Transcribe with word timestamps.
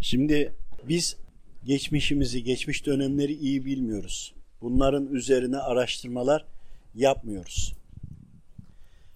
Şimdi 0.00 0.52
biz 0.88 1.16
geçmişimizi, 1.64 2.44
geçmiş 2.44 2.86
dönemleri 2.86 3.32
iyi 3.32 3.64
bilmiyoruz. 3.64 4.34
Bunların 4.60 5.06
üzerine 5.06 5.58
araştırmalar 5.58 6.46
yapmıyoruz. 6.94 7.74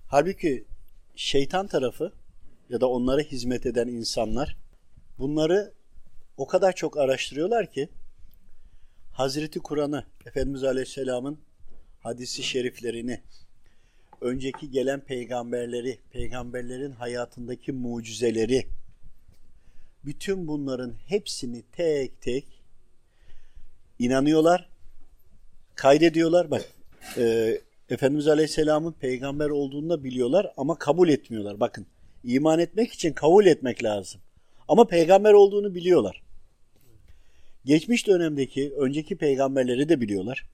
Halbuki 0.06 0.64
şeytan 1.16 1.66
tarafı 1.66 2.12
ya 2.68 2.80
da 2.80 2.88
onlara 2.88 3.20
hizmet 3.20 3.66
eden 3.66 3.88
insanlar 3.88 4.56
bunları 5.18 5.72
o 6.36 6.46
kadar 6.46 6.74
çok 6.74 6.98
araştırıyorlar 6.98 7.72
ki 7.72 7.88
Hazreti 9.12 9.60
Kur'an'ı, 9.60 10.04
Efendimiz 10.26 10.64
Aleyhisselam'ın 10.64 11.38
hadisi 12.00 12.42
şeriflerini, 12.42 13.20
önceki 14.20 14.70
gelen 14.70 15.00
peygamberleri, 15.00 15.98
peygamberlerin 16.10 16.92
hayatındaki 16.92 17.72
mucizeleri, 17.72 18.66
bütün 20.06 20.46
bunların 20.46 20.94
hepsini 21.06 21.62
tek 21.72 22.22
tek 22.22 22.44
inanıyorlar, 23.98 24.68
kaydediyorlar. 25.74 26.50
Bak, 26.50 26.72
e, 27.16 27.60
Efendimiz 27.88 28.28
Aleyhisselam'ın 28.28 28.92
peygamber 28.92 29.50
olduğunu 29.50 29.90
da 29.90 30.04
biliyorlar 30.04 30.52
ama 30.56 30.78
kabul 30.78 31.08
etmiyorlar. 31.08 31.60
Bakın, 31.60 31.86
iman 32.24 32.58
etmek 32.58 32.92
için 32.92 33.12
kabul 33.12 33.46
etmek 33.46 33.84
lazım. 33.84 34.20
Ama 34.68 34.86
peygamber 34.86 35.32
olduğunu 35.32 35.74
biliyorlar. 35.74 36.22
Geçmiş 37.64 38.06
dönemdeki 38.06 38.72
önceki 38.76 39.16
peygamberleri 39.16 39.88
de 39.88 40.00
biliyorlar. 40.00 40.46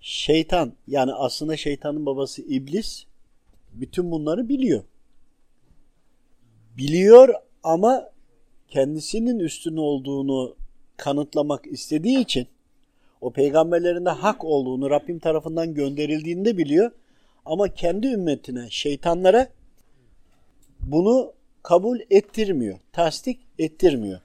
Şeytan 0.00 0.72
yani 0.86 1.12
aslında 1.12 1.56
şeytanın 1.56 2.06
babası 2.06 2.42
iblis 2.42 3.04
bütün 3.72 4.10
bunları 4.10 4.48
biliyor. 4.48 4.84
Biliyor 6.76 7.34
ama 7.62 8.10
kendisinin 8.68 9.38
üstün 9.38 9.76
olduğunu 9.76 10.56
kanıtlamak 10.96 11.66
istediği 11.66 12.18
için 12.18 12.46
o 13.20 13.30
peygamberlerin 13.32 14.04
de 14.04 14.10
hak 14.10 14.44
olduğunu 14.44 14.90
Rabbim 14.90 15.18
tarafından 15.18 15.74
gönderildiğini 15.74 16.44
de 16.44 16.58
biliyor. 16.58 16.90
Ama 17.44 17.74
kendi 17.74 18.06
ümmetine, 18.06 18.66
şeytanlara 18.70 19.48
bunu 20.80 21.32
kabul 21.62 22.00
ettirmiyor, 22.10 22.78
tasdik 22.92 23.40
ettirmiyor. 23.58 24.20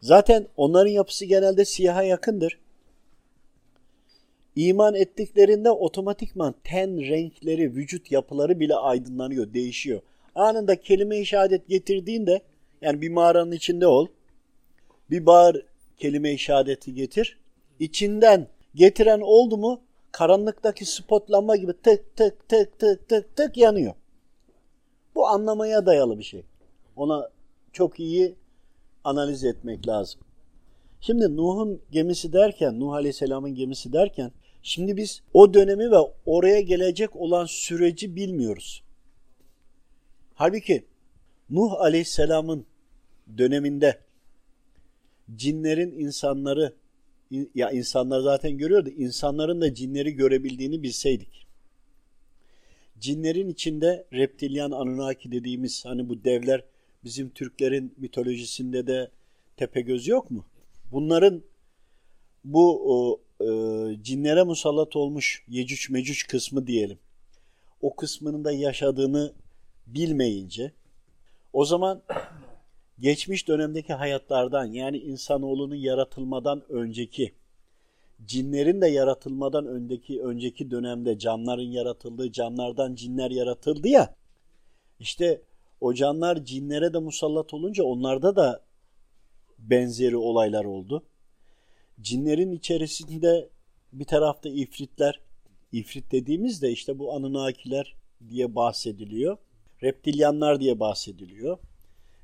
Zaten 0.00 0.46
onların 0.56 0.90
yapısı 0.90 1.24
genelde 1.24 1.64
siyaha 1.64 2.02
yakındır. 2.02 2.58
İman 4.56 4.94
ettiklerinde 4.94 5.70
otomatikman 5.70 6.54
ten 6.64 7.00
renkleri, 7.00 7.74
vücut 7.74 8.12
yapıları 8.12 8.60
bile 8.60 8.74
aydınlanıyor, 8.74 9.54
değişiyor. 9.54 10.00
Anında 10.34 10.80
kelime-i 10.80 11.26
şehadet 11.26 11.68
getirdiğinde, 11.68 12.42
yani 12.84 13.00
bir 13.00 13.10
mağaranın 13.10 13.52
içinde 13.52 13.86
ol, 13.86 14.06
bir 15.10 15.26
bağır 15.26 15.66
kelime-i 15.96 16.38
şehadeti 16.38 16.94
getir, 16.94 17.38
içinden 17.78 18.48
getiren 18.74 19.20
oldu 19.20 19.56
mu, 19.56 19.80
karanlıktaki 20.12 20.84
spotlanma 20.84 21.56
gibi 21.56 21.72
tık 21.82 22.16
tık 22.16 22.48
tık 22.48 22.78
tık 22.78 23.08
tık 23.08 23.36
tık 23.36 23.56
yanıyor. 23.56 23.94
Bu 25.14 25.26
anlamaya 25.26 25.86
dayalı 25.86 26.18
bir 26.18 26.24
şey. 26.24 26.44
Ona 26.96 27.30
çok 27.72 28.00
iyi 28.00 28.34
analiz 29.04 29.44
etmek 29.44 29.88
lazım. 29.88 30.20
Şimdi 31.00 31.36
Nuh'un 31.36 31.82
gemisi 31.90 32.32
derken, 32.32 32.80
Nuh 32.80 32.92
Aleyhisselam'ın 32.92 33.54
gemisi 33.54 33.92
derken, 33.92 34.32
şimdi 34.62 34.96
biz 34.96 35.22
o 35.34 35.54
dönemi 35.54 35.90
ve 35.90 35.96
oraya 36.26 36.60
gelecek 36.60 37.16
olan 37.16 37.46
süreci 37.46 38.16
bilmiyoruz. 38.16 38.82
Halbuki 40.34 40.86
Nuh 41.50 41.72
Aleyhisselam'ın 41.72 42.66
döneminde 43.38 44.00
cinlerin 45.36 45.92
insanları, 45.92 46.74
ya 47.54 47.70
insanlar 47.70 48.20
zaten 48.20 48.58
görüyordu, 48.58 48.88
insanların 48.88 49.60
da 49.60 49.74
cinleri 49.74 50.12
görebildiğini 50.12 50.82
bilseydik. 50.82 51.46
Cinlerin 52.98 53.48
içinde 53.48 54.06
reptilyan 54.12 54.70
Anunnaki 54.70 55.32
dediğimiz 55.32 55.84
hani 55.84 56.08
bu 56.08 56.24
devler 56.24 56.64
bizim 57.04 57.30
Türklerin 57.30 57.94
mitolojisinde 57.96 58.86
de 58.86 59.10
Tepegöz 59.56 60.06
yok 60.06 60.30
mu? 60.30 60.44
Bunların 60.92 61.42
bu 62.44 62.82
o, 62.94 63.20
e, 63.40 63.46
cinlere 64.02 64.42
musallat 64.42 64.96
olmuş 64.96 65.44
Yecüc 65.48 65.92
Mecüc 65.92 66.26
kısmı 66.26 66.66
diyelim. 66.66 66.98
O 67.80 67.96
kısmının 67.96 68.44
da 68.44 68.52
yaşadığını 68.52 69.32
bilmeyince 69.86 70.72
o 71.52 71.64
zaman 71.64 72.02
geçmiş 72.98 73.48
dönemdeki 73.48 73.92
hayatlardan 73.92 74.64
yani 74.64 74.98
insanoğlunun 74.98 75.74
yaratılmadan 75.74 76.62
önceki 76.68 77.34
cinlerin 78.26 78.80
de 78.80 78.86
yaratılmadan 78.86 79.66
önceki 79.66 80.22
önceki 80.22 80.70
dönemde 80.70 81.18
canların 81.18 81.62
yaratıldığı 81.62 82.32
canlardan 82.32 82.94
cinler 82.94 83.30
yaratıldı 83.30 83.88
ya 83.88 84.14
işte 85.00 85.42
o 85.80 85.94
canlar 85.94 86.44
cinlere 86.44 86.94
de 86.94 86.98
musallat 86.98 87.54
olunca 87.54 87.84
onlarda 87.84 88.36
da 88.36 88.64
benzeri 89.58 90.16
olaylar 90.16 90.64
oldu. 90.64 91.02
Cinlerin 92.00 92.52
içerisinde 92.52 93.48
bir 93.92 94.04
tarafta 94.04 94.48
ifritler, 94.48 95.20
ifrit 95.72 96.12
dediğimizde 96.12 96.70
işte 96.70 96.98
bu 96.98 97.14
Anunnakiler 97.14 97.94
diye 98.28 98.54
bahsediliyor. 98.54 99.36
Reptilyanlar 99.82 100.60
diye 100.60 100.80
bahsediliyor. 100.80 101.58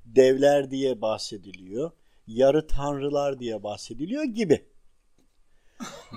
Devler 0.04 0.70
diye 0.70 1.00
bahsediliyor. 1.00 1.90
Yarı 2.26 2.66
tanrılar 2.66 3.40
diye 3.40 3.62
bahsediliyor 3.62 4.24
gibi. 4.24 4.64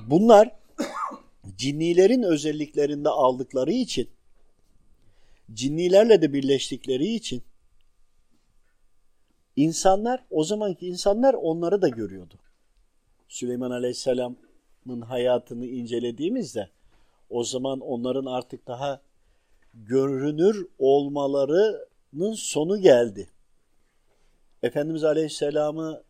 Bunlar 0.08 0.52
cinnilerin 1.58 2.24
özelliklerinde 2.24 3.10
aldıkları 3.10 3.72
için 3.72 4.10
cinnilerle 5.54 6.22
de 6.22 6.34
birleştikleri 6.34 7.14
için 7.14 7.44
insanlar 9.56 10.26
o 10.30 10.44
zamanki 10.44 10.88
insanlar 10.88 11.34
onları 11.34 11.82
da 11.82 11.90
görüyordu. 11.90 12.36
Süleyman 13.28 13.72
Aleyhisselam'ın 13.72 15.02
hayatını 15.02 15.66
incelediğimizde 15.66 16.70
o 17.30 17.44
zaman 17.44 17.80
onların 17.80 18.26
artık 18.26 18.68
daha 18.68 19.02
görünür 19.74 20.68
olmalarının 20.80 22.34
sonu 22.34 22.82
geldi. 22.82 23.30
Efendimiz 24.64 25.04
Aleyhisselam'ı 25.04 26.04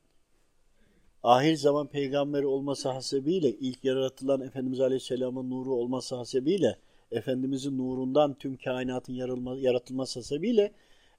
ahir 1.23 1.55
zaman 1.55 1.87
peygamberi 1.87 2.45
olması 2.45 2.89
hasebiyle 2.89 3.49
ilk 3.49 3.83
yaratılan 3.83 4.41
Efendimiz 4.41 4.79
Aleyhisselam'ın 4.79 5.49
nuru 5.49 5.73
olması 5.75 6.15
hasebiyle 6.15 6.77
Efendimizin 7.11 7.77
nurundan 7.77 8.33
tüm 8.33 8.57
kainatın 8.57 9.13
yaratılması 9.57 10.23
sebebiyle 10.23 10.71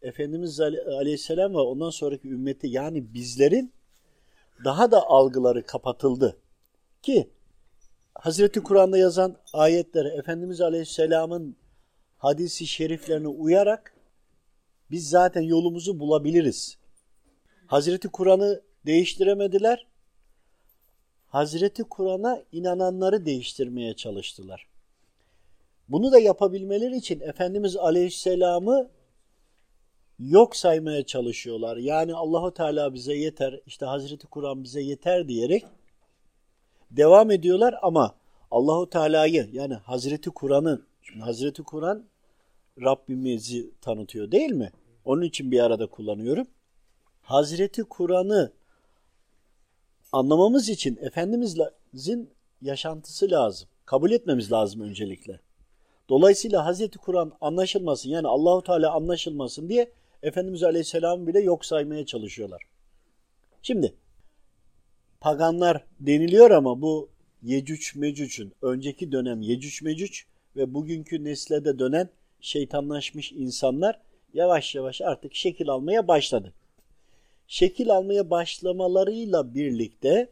Efendimiz 0.03 0.61
Aleyhisselam 0.61 1.55
ve 1.55 1.59
ondan 1.59 1.91
sonraki 1.91 2.29
ümmeti 2.29 2.69
yani 2.69 3.15
bizlerin 3.15 3.73
daha 4.65 4.91
da 4.91 5.07
algıları 5.07 5.67
kapatıldı. 5.67 6.37
Ki 7.03 7.31
Hazreti 8.15 8.61
Kur'an'da 8.63 8.99
yazan 8.99 9.37
ayetlere 9.53 10.09
Efendimiz 10.09 10.61
Aleyhisselam'ın 10.61 11.57
hadisi 12.19 12.67
şeriflerine 12.67 13.29
uyarak 13.29 13.95
biz 14.91 15.09
zaten 15.09 15.43
yolumuzu 15.43 16.01
bulabiliriz. 16.01 16.84
Hazreti 17.67 18.09
Kur'an'ı 18.09 18.63
değiştiremediler. 18.87 19.87
Hazreti 21.27 21.83
Kur'an'a 21.83 22.43
inananları 22.53 23.27
değiştirmeye 23.27 23.95
çalıştılar. 23.95 24.67
Bunu 25.89 26.13
da 26.13 26.19
yapabilmeleri 26.19 26.97
için 26.97 27.21
Efendimiz 27.21 27.77
Aleyhisselam'ı 27.77 28.91
yok 30.19 30.57
saymaya 30.57 31.07
çalışıyorlar. 31.07 31.77
Yani 31.77 32.15
Allahu 32.15 32.55
Teala 32.55 32.95
bize 32.95 33.15
yeter, 33.15 33.61
işte 33.67 33.87
Hazreti 33.87 34.27
Kur'an 34.27 34.65
bize 34.65 34.81
yeter 34.81 35.29
diyerek 35.29 35.65
devam 36.91 37.31
ediyorlar 37.31 37.75
ama 37.83 38.15
Allahu 38.51 38.91
Teala'yı 38.91 39.49
yani 39.53 39.75
Hazreti 39.75 40.31
Kur'an'ı 40.31 40.83
Hazreti 41.21 41.63
Kur'an 41.63 42.05
Rabbimizi 42.83 43.71
tanıtıyor 43.81 44.31
değil 44.31 44.51
mi? 44.51 44.71
Onun 45.05 45.23
için 45.23 45.51
bir 45.51 45.61
arada 45.61 45.87
kullanıyorum. 45.87 46.47
Hazreti 47.25 47.83
Kur'an'ı 47.83 48.53
anlamamız 50.13 50.69
için 50.69 50.99
Efendimizin 51.03 52.31
yaşantısı 52.63 53.31
lazım. 53.31 53.69
Kabul 53.85 54.11
etmemiz 54.11 54.53
lazım 54.53 54.81
öncelikle. 54.81 55.41
Dolayısıyla 56.09 56.67
Hazreti 56.67 56.99
Kur'an 56.99 57.33
anlaşılmasın 57.41 58.11
yani 58.11 58.29
Allahu 58.29 58.63
Teala 58.63 58.93
anlaşılmasın 58.93 59.69
diye 59.69 59.93
Efendimiz 60.23 60.63
Aleyhisselam 60.63 61.27
bile 61.27 61.41
yok 61.41 61.65
saymaya 61.65 62.07
çalışıyorlar. 62.07 62.63
Şimdi 63.63 63.95
paganlar 65.21 65.85
deniliyor 66.01 66.51
ama 66.51 66.83
bu 66.83 67.09
Yecüc 67.43 67.99
Mecüc'ün 67.99 68.53
önceki 68.63 69.13
dönem 69.13 69.43
Yecüc 69.43 69.85
Mecüc 69.85 70.21
ve 70.57 70.75
bugünkü 70.75 71.25
nesle 71.25 71.65
de 71.65 71.79
dönen 71.79 72.09
şeytanlaşmış 72.41 73.33
insanlar 73.33 74.01
yavaş 74.35 74.75
yavaş 74.75 75.01
artık 75.01 75.35
şekil 75.35 75.69
almaya 75.69 76.09
başladı. 76.09 76.55
Şekil 77.47 77.91
almaya 77.91 78.31
başlamalarıyla 78.31 79.55
birlikte 79.55 80.29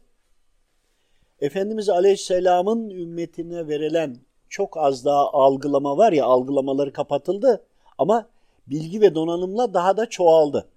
Efendimiz 1.41 1.89
Aleyhisselam'ın 1.89 2.89
ümmetine 2.89 3.67
verilen 3.67 4.17
çok 4.49 4.77
az 4.77 5.05
daha 5.05 5.31
algılama 5.33 5.97
var 5.97 6.11
ya 6.11 6.25
algılamaları 6.25 6.93
kapatıldı 6.93 7.63
ama 7.97 8.29
bilgi 8.67 9.01
ve 9.01 9.15
donanımla 9.15 9.73
daha 9.73 9.97
da 9.97 10.09
çoğaldı. 10.09 10.67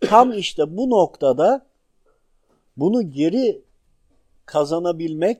Tam 0.00 0.32
işte 0.32 0.76
bu 0.76 0.90
noktada 0.90 1.66
bunu 2.76 3.10
geri 3.10 3.62
kazanabilmek, 4.46 5.38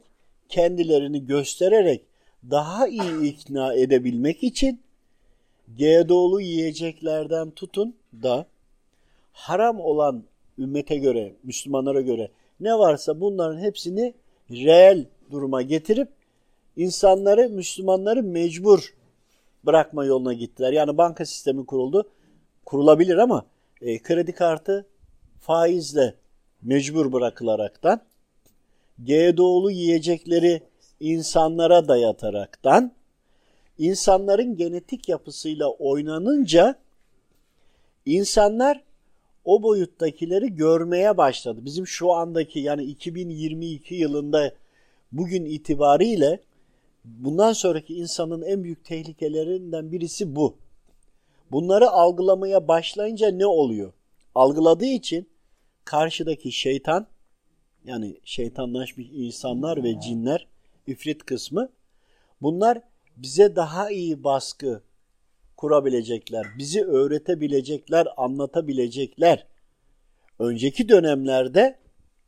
kendilerini 0.48 1.26
göstererek 1.26 2.02
daha 2.50 2.88
iyi 2.88 3.32
ikna 3.32 3.74
edebilmek 3.74 4.42
için 4.42 4.80
GDO'lu 5.68 6.40
yiyeceklerden 6.40 7.50
tutun 7.50 7.96
da 8.22 8.46
haram 9.38 9.80
olan 9.80 10.24
ümmete 10.58 10.96
göre, 10.96 11.34
Müslümanlara 11.42 12.00
göre 12.00 12.30
ne 12.60 12.78
varsa 12.78 13.20
bunların 13.20 13.60
hepsini 13.60 14.14
reel 14.50 15.06
duruma 15.30 15.62
getirip 15.62 16.08
insanları, 16.76 17.48
Müslümanları 17.48 18.22
mecbur 18.22 18.94
bırakma 19.66 20.04
yoluna 20.04 20.32
gittiler. 20.32 20.72
Yani 20.72 20.98
banka 20.98 21.26
sistemi 21.26 21.66
kuruldu. 21.66 22.08
Kurulabilir 22.64 23.16
ama 23.16 23.46
e, 23.82 24.02
kredi 24.02 24.32
kartı 24.32 24.86
faizle 25.40 26.14
mecbur 26.62 27.12
bırakılaraktan 27.12 28.00
GDO'lu 28.98 29.70
yiyecekleri 29.70 30.62
insanlara 31.00 31.88
dayataraktan 31.88 32.92
insanların 33.78 34.56
genetik 34.56 35.08
yapısıyla 35.08 35.68
oynanınca 35.68 36.74
insanlar 38.06 38.87
o 39.48 39.62
boyuttakileri 39.62 40.54
görmeye 40.54 41.16
başladı. 41.16 41.60
Bizim 41.64 41.86
şu 41.86 42.12
andaki 42.12 42.60
yani 42.60 42.84
2022 42.84 43.94
yılında 43.94 44.54
bugün 45.12 45.44
itibariyle 45.44 46.40
bundan 47.04 47.52
sonraki 47.52 47.94
insanın 47.94 48.42
en 48.42 48.64
büyük 48.64 48.84
tehlikelerinden 48.84 49.92
birisi 49.92 50.36
bu. 50.36 50.56
Bunları 51.52 51.90
algılamaya 51.90 52.68
başlayınca 52.68 53.30
ne 53.30 53.46
oluyor? 53.46 53.92
Algıladığı 54.34 54.86
için 54.86 55.28
karşıdaki 55.84 56.52
şeytan 56.52 57.06
yani 57.84 58.20
şeytanlaşmış 58.24 59.06
insanlar 59.12 59.84
ve 59.84 60.00
cinler 60.00 60.46
ifrit 60.86 61.24
kısmı 61.24 61.68
bunlar 62.42 62.80
bize 63.16 63.56
daha 63.56 63.90
iyi 63.90 64.24
baskı 64.24 64.82
kurabilecekler, 65.58 66.46
bizi 66.58 66.84
öğretebilecekler, 66.84 68.08
anlatabilecekler. 68.16 69.46
Önceki 70.38 70.88
dönemlerde 70.88 71.78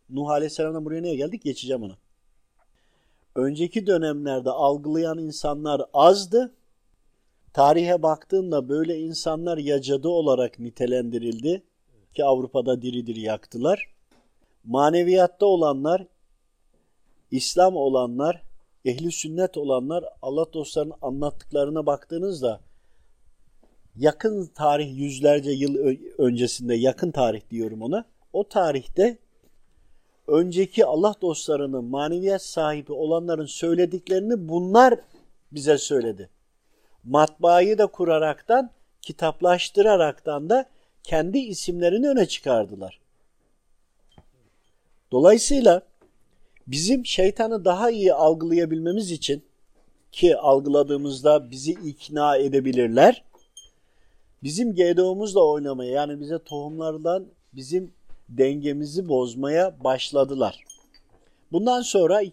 Nuh 0.09 0.29
Aleyhisselam'dan 0.29 0.85
buraya 0.85 1.03
niye 1.03 1.17
geldik? 1.17 1.43
Geçeceğim 1.43 1.83
onu. 1.83 1.97
Önceki 3.35 3.87
dönemlerde 3.87 4.51
algılayan 4.51 5.19
insanlar 5.19 5.83
azdı. 5.95 6.55
Tarihe 7.53 8.03
baktığında 8.03 8.69
böyle 8.69 8.99
insanlar 8.99 9.59
ya 9.59 9.83
cadı 9.83 10.09
olarak 10.09 10.59
nitelendirildi 10.59 11.63
ki 12.15 12.25
Avrupa'da 12.25 12.83
diri 12.83 13.07
diri 13.07 13.21
yaktılar. 13.21 13.91
Maneviyatta 14.65 15.47
olanlar, 15.47 16.07
İslam 17.31 17.77
olanlar, 17.77 18.43
ehli 18.85 19.13
sünnet 19.13 19.57
olanlar 19.57 20.05
Allah 20.23 20.53
dostlarının 20.53 20.95
anlattıklarına 21.03 21.87
baktığınızda 21.87 22.61
yakın 24.01 24.47
tarih 24.47 24.99
yüzlerce 24.99 25.51
yıl 25.51 25.97
öncesinde 26.19 26.75
yakın 26.75 27.11
tarih 27.11 27.41
diyorum 27.51 27.83
ona. 27.83 28.05
O 28.33 28.49
tarihte 28.49 29.19
önceki 30.27 30.87
Allah 30.87 31.15
dostlarının 31.23 31.85
maneviyat 31.85 32.43
sahibi 32.43 32.93
olanların 32.93 33.47
söylediklerini 33.47 34.49
bunlar 34.49 34.95
bize 35.53 35.79
söyledi. 35.79 36.31
Matbaayı 37.05 37.79
da 37.79 37.87
kuraraktan, 37.87 38.71
kitaplaştıraraktan 39.03 40.51
da 40.51 40.65
kendi 41.03 41.39
isimlerini 41.39 42.09
öne 42.09 42.27
çıkardılar. 42.27 43.01
Dolayısıyla 45.13 45.83
bizim 46.67 47.07
şeytanı 47.07 47.65
daha 47.65 47.91
iyi 47.91 48.15
algılayabilmemiz 48.15 49.11
için 49.11 49.43
ki 50.13 50.37
algıladığımızda 50.37 51.51
bizi 51.51 51.73
ikna 51.73 52.37
edebilirler. 52.37 53.30
Bizim 54.43 54.75
GDO'muzla 54.75 55.45
oynamaya 55.45 55.93
yani 55.93 56.21
bize 56.21 56.39
tohumlardan 56.39 57.27
bizim 57.53 57.93
dengemizi 58.29 59.09
bozmaya 59.09 59.85
başladılar. 59.85 60.65
Bundan 61.53 61.83
sonra 61.83 62.23
e, 62.23 62.31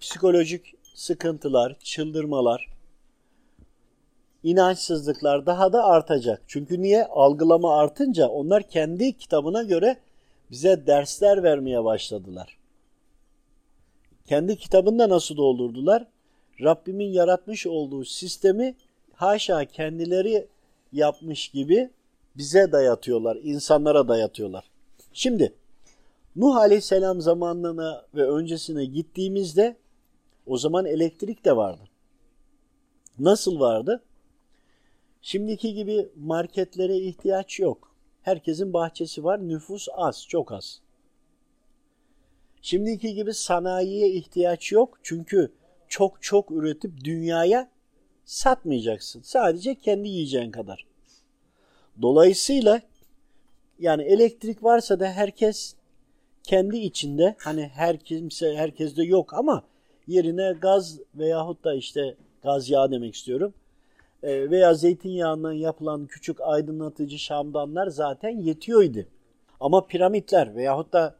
psikolojik 0.00 0.74
sıkıntılar, 0.94 1.76
çıldırmalar, 1.78 2.68
inançsızlıklar 4.42 5.46
daha 5.46 5.72
da 5.72 5.84
artacak. 5.84 6.42
Çünkü 6.46 6.82
niye? 6.82 7.06
Algılama 7.06 7.78
artınca 7.78 8.28
onlar 8.28 8.62
kendi 8.62 9.12
kitabına 9.12 9.62
göre 9.62 9.96
bize 10.50 10.86
dersler 10.86 11.42
vermeye 11.42 11.84
başladılar. 11.84 12.58
Kendi 14.26 14.56
kitabında 14.56 15.08
nasıl 15.08 15.36
doldurdular? 15.36 16.06
Rabbimin 16.60 17.08
yaratmış 17.08 17.66
olduğu 17.66 18.04
sistemi 18.04 18.74
haşa 19.12 19.64
kendileri 19.64 20.46
yapmış 20.94 21.48
gibi 21.48 21.90
bize 22.36 22.72
dayatıyorlar, 22.72 23.36
insanlara 23.42 24.08
dayatıyorlar. 24.08 24.64
Şimdi 25.12 25.54
Nuh 26.36 26.56
Aleyhisselam 26.56 27.20
zamanına 27.20 28.06
ve 28.14 28.30
öncesine 28.30 28.84
gittiğimizde 28.84 29.76
o 30.46 30.58
zaman 30.58 30.86
elektrik 30.86 31.44
de 31.44 31.56
vardı. 31.56 31.82
Nasıl 33.18 33.60
vardı? 33.60 34.02
Şimdiki 35.22 35.74
gibi 35.74 36.08
marketlere 36.16 36.98
ihtiyaç 36.98 37.60
yok. 37.60 37.94
Herkesin 38.22 38.72
bahçesi 38.72 39.24
var, 39.24 39.48
nüfus 39.48 39.88
az, 39.92 40.26
çok 40.28 40.52
az. 40.52 40.80
Şimdiki 42.62 43.14
gibi 43.14 43.34
sanayiye 43.34 44.10
ihtiyaç 44.10 44.72
yok 44.72 44.98
çünkü 45.02 45.52
çok 45.88 46.22
çok 46.22 46.50
üretip 46.50 47.04
dünyaya 47.04 47.70
satmayacaksın. 48.24 49.22
Sadece 49.22 49.74
kendi 49.74 50.08
yiyeceğin 50.08 50.50
kadar. 50.50 50.86
Dolayısıyla 52.02 52.80
yani 53.78 54.02
elektrik 54.02 54.64
varsa 54.64 55.00
da 55.00 55.06
herkes 55.06 55.74
kendi 56.42 56.78
içinde 56.78 57.36
hani 57.38 57.70
her 57.74 57.98
kimse 57.98 58.56
herkeste 58.56 59.02
yok 59.02 59.34
ama 59.34 59.62
yerine 60.06 60.52
gaz 60.60 60.98
veyahut 61.14 61.64
da 61.64 61.74
işte 61.74 62.14
gaz 62.42 62.70
yağı 62.70 62.90
demek 62.90 63.14
istiyorum 63.14 63.54
e, 64.24 64.50
veya 64.50 64.74
zeytinyağından 64.74 65.52
yapılan 65.52 66.06
küçük 66.06 66.40
aydınlatıcı 66.40 67.18
şamdanlar 67.18 67.86
zaten 67.86 68.30
yetiyordu. 68.30 69.06
Ama 69.60 69.86
piramitler 69.86 70.54
veyahut 70.56 70.92
da 70.92 71.16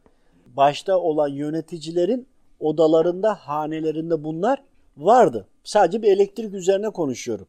başta 0.55 0.97
olan 0.97 1.27
yöneticilerin 1.27 2.27
odalarında, 2.59 3.35
hanelerinde 3.35 4.23
bunlar 4.23 4.63
vardı. 4.97 5.47
Sadece 5.63 6.01
bir 6.01 6.11
elektrik 6.11 6.53
üzerine 6.53 6.89
konuşuyorum. 6.89 7.47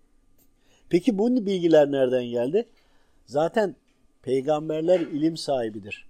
Peki 0.88 1.18
bu 1.18 1.46
bilgiler 1.46 1.92
nereden 1.92 2.24
geldi? 2.24 2.68
Zaten 3.26 3.76
peygamberler 4.22 5.00
ilim 5.00 5.36
sahibidir. 5.36 6.06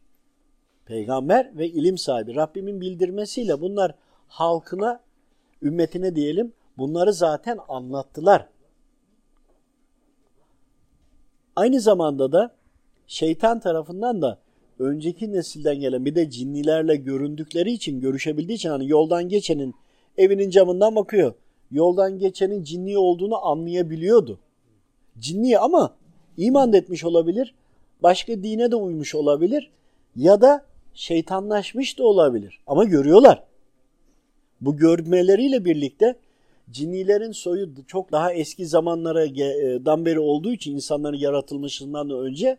Peygamber 0.87 1.59
ve 1.59 1.69
ilim 1.69 1.99
sahibi. 1.99 2.35
Rabbimin 2.35 2.81
bildirmesiyle 2.81 3.61
bunlar 3.61 3.95
halkına, 4.29 5.01
ümmetine 5.63 6.17
diyelim 6.17 6.53
bunları 6.79 7.13
zaten 7.13 7.59
anlattılar. 7.69 8.49
Aynı 11.57 11.81
zamanda 11.81 12.33
da 12.33 12.55
şeytan 13.07 13.61
tarafından 13.61 14.23
da 14.23 14.39
önceki 14.79 15.33
nesilden 15.33 15.81
gelen 15.81 16.05
bir 16.05 16.15
de 16.15 16.31
cinnilerle 16.31 16.97
göründükleri 16.97 17.73
için, 17.73 18.01
görüşebildiği 18.01 18.57
için 18.57 18.71
hani 18.71 18.89
yoldan 18.89 19.29
geçenin 19.29 19.75
evinin 20.19 20.51
camından 20.51 20.97
bakıyor. 20.97 21.35
Yoldan 21.71 22.19
geçenin 22.19 22.65
cinni 22.65 22.99
olduğunu 22.99 23.47
anlayabiliyordu. 23.47 24.39
Cinni 25.19 25.59
ama 25.59 25.97
iman 26.37 26.73
etmiş 26.73 27.05
olabilir, 27.05 27.55
başka 28.03 28.43
dine 28.43 28.71
de 28.71 28.77
uymuş 28.77 29.15
olabilir 29.15 29.71
ya 30.17 30.41
da 30.41 30.65
şeytanlaşmış 30.95 31.99
da 31.99 32.05
olabilir. 32.05 32.61
Ama 32.67 32.85
görüyorlar. 32.85 33.43
Bu 34.61 34.77
görmeleriyle 34.77 35.65
birlikte 35.65 36.17
cinnilerin 36.71 37.33
soyu 37.33 37.69
çok 37.87 38.13
daha 38.13 38.33
eski 38.33 38.67
zamanlardan 38.67 40.07
beri 40.07 40.21
olduğu 40.21 40.53
için 40.53 40.75
insanların 40.75 41.17
yaratılmışından 41.17 42.11
önce 42.11 42.59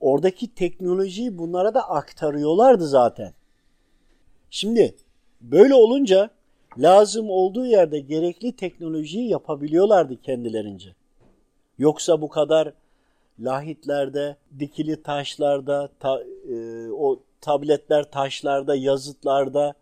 oradaki 0.00 0.54
teknolojiyi 0.54 1.38
bunlara 1.38 1.74
da 1.74 1.90
aktarıyorlardı 1.90 2.88
zaten. 2.88 3.32
Şimdi 4.50 4.94
böyle 5.40 5.74
olunca 5.74 6.30
lazım 6.78 7.30
olduğu 7.30 7.66
yerde 7.66 8.00
gerekli 8.00 8.56
teknolojiyi 8.56 9.28
yapabiliyorlardı 9.28 10.20
kendilerince. 10.20 10.94
Yoksa 11.78 12.20
bu 12.20 12.28
kadar 12.28 12.72
lahitlerde, 13.40 14.36
dikili 14.58 15.02
taşlarda, 15.02 15.88
ta, 16.00 16.22
e, 16.48 16.90
o 16.90 17.20
tabletler 17.40 18.10
taşlarda, 18.10 18.76
yazıtlarda 18.76 19.74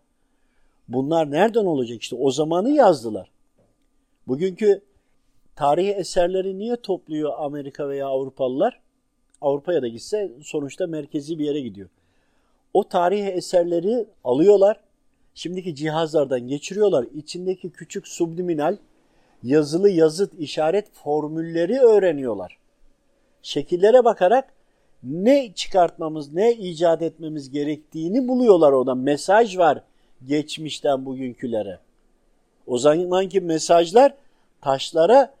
bunlar 0.87 1.31
nereden 1.31 1.65
olacak 1.65 2.01
işte 2.01 2.15
o 2.15 2.31
zamanı 2.31 2.69
yazdılar. 2.69 3.31
Bugünkü 4.27 4.81
tarihi 5.55 5.91
eserleri 5.91 6.57
niye 6.57 6.75
topluyor 6.75 7.33
Amerika 7.37 7.89
veya 7.89 8.07
Avrupalılar? 8.07 8.79
Avrupa'ya 9.41 9.81
da 9.81 9.87
gitse 9.87 10.31
sonuçta 10.43 10.87
merkezi 10.87 11.39
bir 11.39 11.45
yere 11.45 11.59
gidiyor. 11.59 11.89
O 12.73 12.83
tarihi 12.83 13.27
eserleri 13.27 14.05
alıyorlar, 14.23 14.79
şimdiki 15.35 15.75
cihazlardan 15.75 16.47
geçiriyorlar. 16.47 17.05
İçindeki 17.15 17.69
küçük 17.69 18.07
subliminal 18.07 18.77
yazılı 19.43 19.89
yazıt 19.89 20.33
işaret 20.39 20.91
formülleri 20.93 21.79
öğreniyorlar. 21.79 22.57
Şekillere 23.41 24.03
bakarak 24.03 24.53
ne 25.03 25.53
çıkartmamız, 25.53 26.33
ne 26.33 26.53
icat 26.53 27.01
etmemiz 27.01 27.51
gerektiğini 27.51 28.27
buluyorlar 28.27 28.71
orada. 28.71 28.95
Mesaj 28.95 29.57
var 29.57 29.83
geçmişten 30.25 31.05
bugünkülere. 31.05 31.79
O 32.67 32.77
zamanki 32.77 33.41
mesajlar 33.41 34.13
taşlara 34.61 35.33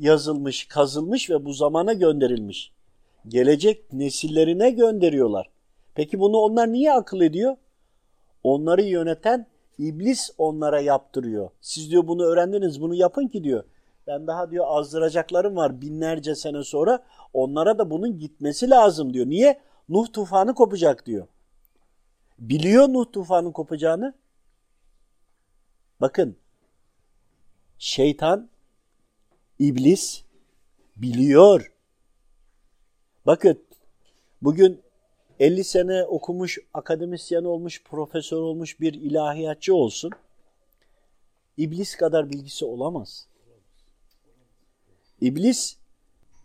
yazılmış, 0.00 0.64
kazılmış 0.64 1.30
ve 1.30 1.44
bu 1.44 1.52
zamana 1.52 1.92
gönderilmiş. 1.92 2.72
Gelecek 3.28 3.92
nesillerine 3.92 4.70
gönderiyorlar. 4.70 5.50
Peki 5.94 6.20
bunu 6.20 6.36
onlar 6.36 6.72
niye 6.72 6.92
akıl 6.92 7.20
ediyor? 7.20 7.56
Onları 8.44 8.82
yöneten 8.82 9.46
iblis 9.78 10.30
onlara 10.38 10.80
yaptırıyor. 10.80 11.50
Siz 11.60 11.90
diyor 11.90 12.06
bunu 12.06 12.24
öğrendiniz 12.24 12.80
bunu 12.80 12.94
yapın 12.94 13.28
ki 13.28 13.44
diyor. 13.44 13.64
Ben 14.06 14.26
daha 14.26 14.50
diyor 14.50 14.64
azdıracaklarım 14.68 15.56
var 15.56 15.80
binlerce 15.80 16.34
sene 16.34 16.64
sonra. 16.64 17.04
Onlara 17.32 17.78
da 17.78 17.90
bunun 17.90 18.18
gitmesi 18.18 18.70
lazım 18.70 19.14
diyor. 19.14 19.26
Niye? 19.26 19.60
Nuh 19.88 20.12
tufanı 20.12 20.54
kopacak 20.54 21.06
diyor. 21.06 21.26
Biliyor 22.38 22.88
Nuh 22.88 23.12
tufanı 23.12 23.52
kopacağını. 23.52 24.14
Bakın 26.00 26.36
şeytan, 27.78 28.48
iblis 29.58 30.24
biliyor. 30.96 31.72
Bakın 33.26 33.64
bugün 34.42 34.82
50 35.42 35.64
sene 35.64 36.04
okumuş, 36.04 36.58
akademisyen 36.74 37.44
olmuş, 37.44 37.82
profesör 37.84 38.36
olmuş 38.36 38.80
bir 38.80 38.94
ilahiyatçı 38.94 39.74
olsun. 39.74 40.10
İblis 41.56 41.96
kadar 41.96 42.30
bilgisi 42.30 42.64
olamaz. 42.64 43.26
İblis 45.20 45.76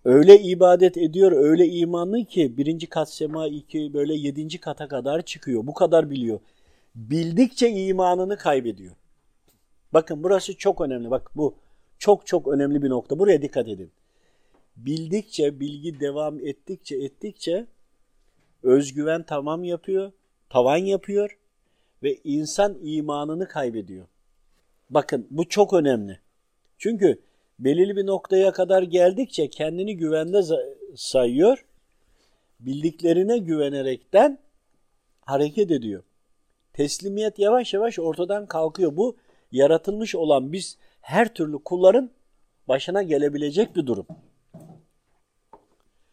öyle 0.06 0.39
ibadet 0.39 0.98
ediyor, 0.98 1.32
öyle 1.32 1.68
imanlı 1.68 2.25
ki 2.25 2.58
birinci 2.58 2.88
kat 2.88 3.10
sema 3.13 3.48
iki 3.48 3.94
böyle 3.94 4.13
yedinci 4.13 4.58
kata 4.58 4.88
kadar 4.88 5.22
çıkıyor. 5.22 5.68
Bu 5.68 5.74
kadar 5.74 6.10
biliyor. 6.10 6.39
Bildikçe 6.96 7.70
imanını 7.70 8.38
kaybediyor. 8.38 8.96
Bakın 9.94 10.24
burası 10.24 10.58
çok 10.58 10.82
önemli. 10.82 11.12
Bak 11.12 11.32
bu 11.36 11.56
çok 12.00 12.27
çok 12.27 12.48
önemli 12.48 12.84
bir 12.84 12.89
nokta. 12.89 13.20
Buraya 13.20 13.42
dikkat 13.42 13.68
edin. 13.68 13.92
Bildikçe, 14.77 15.60
bilgi 15.60 16.00
devam 16.00 16.39
ettikçe 16.39 16.96
ettikçe 16.96 17.66
özgüven 18.64 19.24
tamam 19.24 19.64
yapıyor, 19.64 20.12
tavan 20.50 20.78
yapıyor 20.78 21.38
ve 22.04 22.16
insan 22.24 22.78
imanını 22.82 23.48
kaybediyor. 23.48 24.08
Bakın 24.90 25.28
bu 25.30 25.50
çok 25.50 25.74
önemli. 25.74 26.20
Çünkü 26.78 27.22
belirli 27.60 27.96
bir 27.96 28.06
noktaya 28.06 28.52
kadar 28.52 28.84
geldikçe 28.84 29.50
kendini 29.50 29.98
güvende 29.98 30.42
sayıyor. 30.96 31.66
Bildiklerine 32.60 33.38
güvenerekten 33.38 34.40
hareket 35.22 35.72
ediyor. 35.72 36.04
Teslimiyet 36.74 37.40
yavaş 37.40 37.74
yavaş 37.74 38.00
ortadan 38.00 38.46
kalkıyor. 38.46 38.98
Bu 38.98 39.18
yaratılmış 39.52 40.16
olan 40.16 40.52
biz 40.54 40.78
her 41.02 41.34
türlü 41.34 41.64
kulların 41.64 42.12
başına 42.68 43.04
gelebilecek 43.04 43.76
bir 43.76 43.86
durum. 43.86 44.08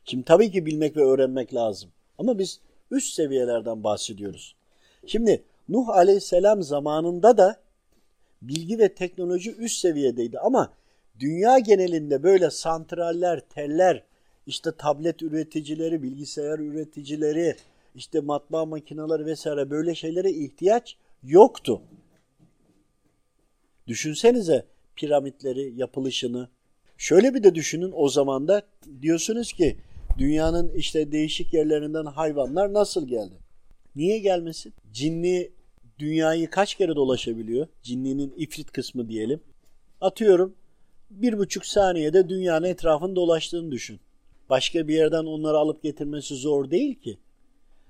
Şimdi 0.04 0.24
tabii 0.24 0.50
ki 0.50 0.66
bilmek 0.66 0.96
ve 0.96 1.04
öğrenmek 1.04 1.54
lazım. 1.54 1.90
Ama 2.18 2.38
biz 2.38 2.60
üst 2.90 3.14
seviyelerden 3.14 3.84
bahsediyoruz. 3.84 4.56
Şimdi 5.06 5.44
Nuh 5.68 5.88
aleyhisselam 5.88 6.62
zamanında 6.62 7.38
da 7.38 7.60
bilgi 8.42 8.78
ve 8.78 8.94
teknoloji 8.94 9.54
üst 9.54 9.78
seviyedeydi 9.78 10.38
ama 10.38 10.72
dünya 11.20 11.58
genelinde 11.58 12.22
böyle 12.22 12.50
santraller, 12.50 13.40
teller, 13.40 14.04
işte 14.46 14.70
tablet 14.78 15.22
üreticileri, 15.22 16.02
bilgisayar 16.02 16.58
üreticileri, 16.58 17.56
işte 17.94 18.20
matbaa 18.20 18.66
makineleri 18.66 19.26
vesaire 19.26 19.70
böyle 19.70 19.94
şeylere 19.94 20.30
ihtiyaç 20.30 20.96
yoktu. 21.22 21.82
Düşünsenize 23.86 24.64
piramitleri, 24.96 25.72
yapılışını. 25.76 26.48
Şöyle 26.96 27.34
bir 27.34 27.42
de 27.42 27.54
düşünün 27.54 27.92
o 27.94 28.08
zaman 28.08 28.48
da 28.48 28.62
diyorsunuz 29.02 29.52
ki 29.52 29.76
dünyanın 30.18 30.72
işte 30.74 31.12
değişik 31.12 31.54
yerlerinden 31.54 32.04
hayvanlar 32.04 32.72
nasıl 32.72 33.08
geldi? 33.08 33.34
Niye 33.96 34.18
gelmesin? 34.18 34.74
Cinli 34.92 35.52
dünyayı 35.98 36.50
kaç 36.50 36.74
kere 36.74 36.96
dolaşabiliyor? 36.96 37.66
Cinlinin 37.82 38.34
ifrit 38.36 38.72
kısmı 38.72 39.08
diyelim. 39.08 39.40
Atıyorum 40.00 40.54
bir 41.10 41.38
buçuk 41.38 41.66
saniyede 41.66 42.28
dünyanın 42.28 42.66
etrafını 42.66 43.16
dolaştığını 43.16 43.70
düşün. 43.70 44.00
Başka 44.50 44.88
bir 44.88 44.94
yerden 44.94 45.24
onları 45.24 45.58
alıp 45.58 45.82
getirmesi 45.82 46.34
zor 46.34 46.70
değil 46.70 46.94
ki. 46.94 47.18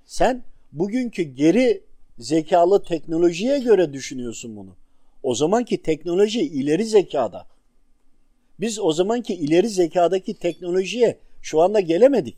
Sen 0.04 0.45
bugünkü 0.73 1.23
geri 1.23 1.85
zekalı 2.19 2.83
teknolojiye 2.83 3.59
göre 3.59 3.93
düşünüyorsun 3.93 4.57
bunu. 4.57 4.76
O 5.23 5.35
zamanki 5.35 5.83
teknoloji 5.83 6.40
ileri 6.40 6.85
zekada. 6.85 7.47
Biz 8.61 8.78
o 8.78 8.93
zamanki 8.93 9.35
ileri 9.35 9.69
zekadaki 9.69 10.35
teknolojiye 10.35 11.19
şu 11.44 11.60
anda 11.60 11.80
gelemedik. 11.80 12.36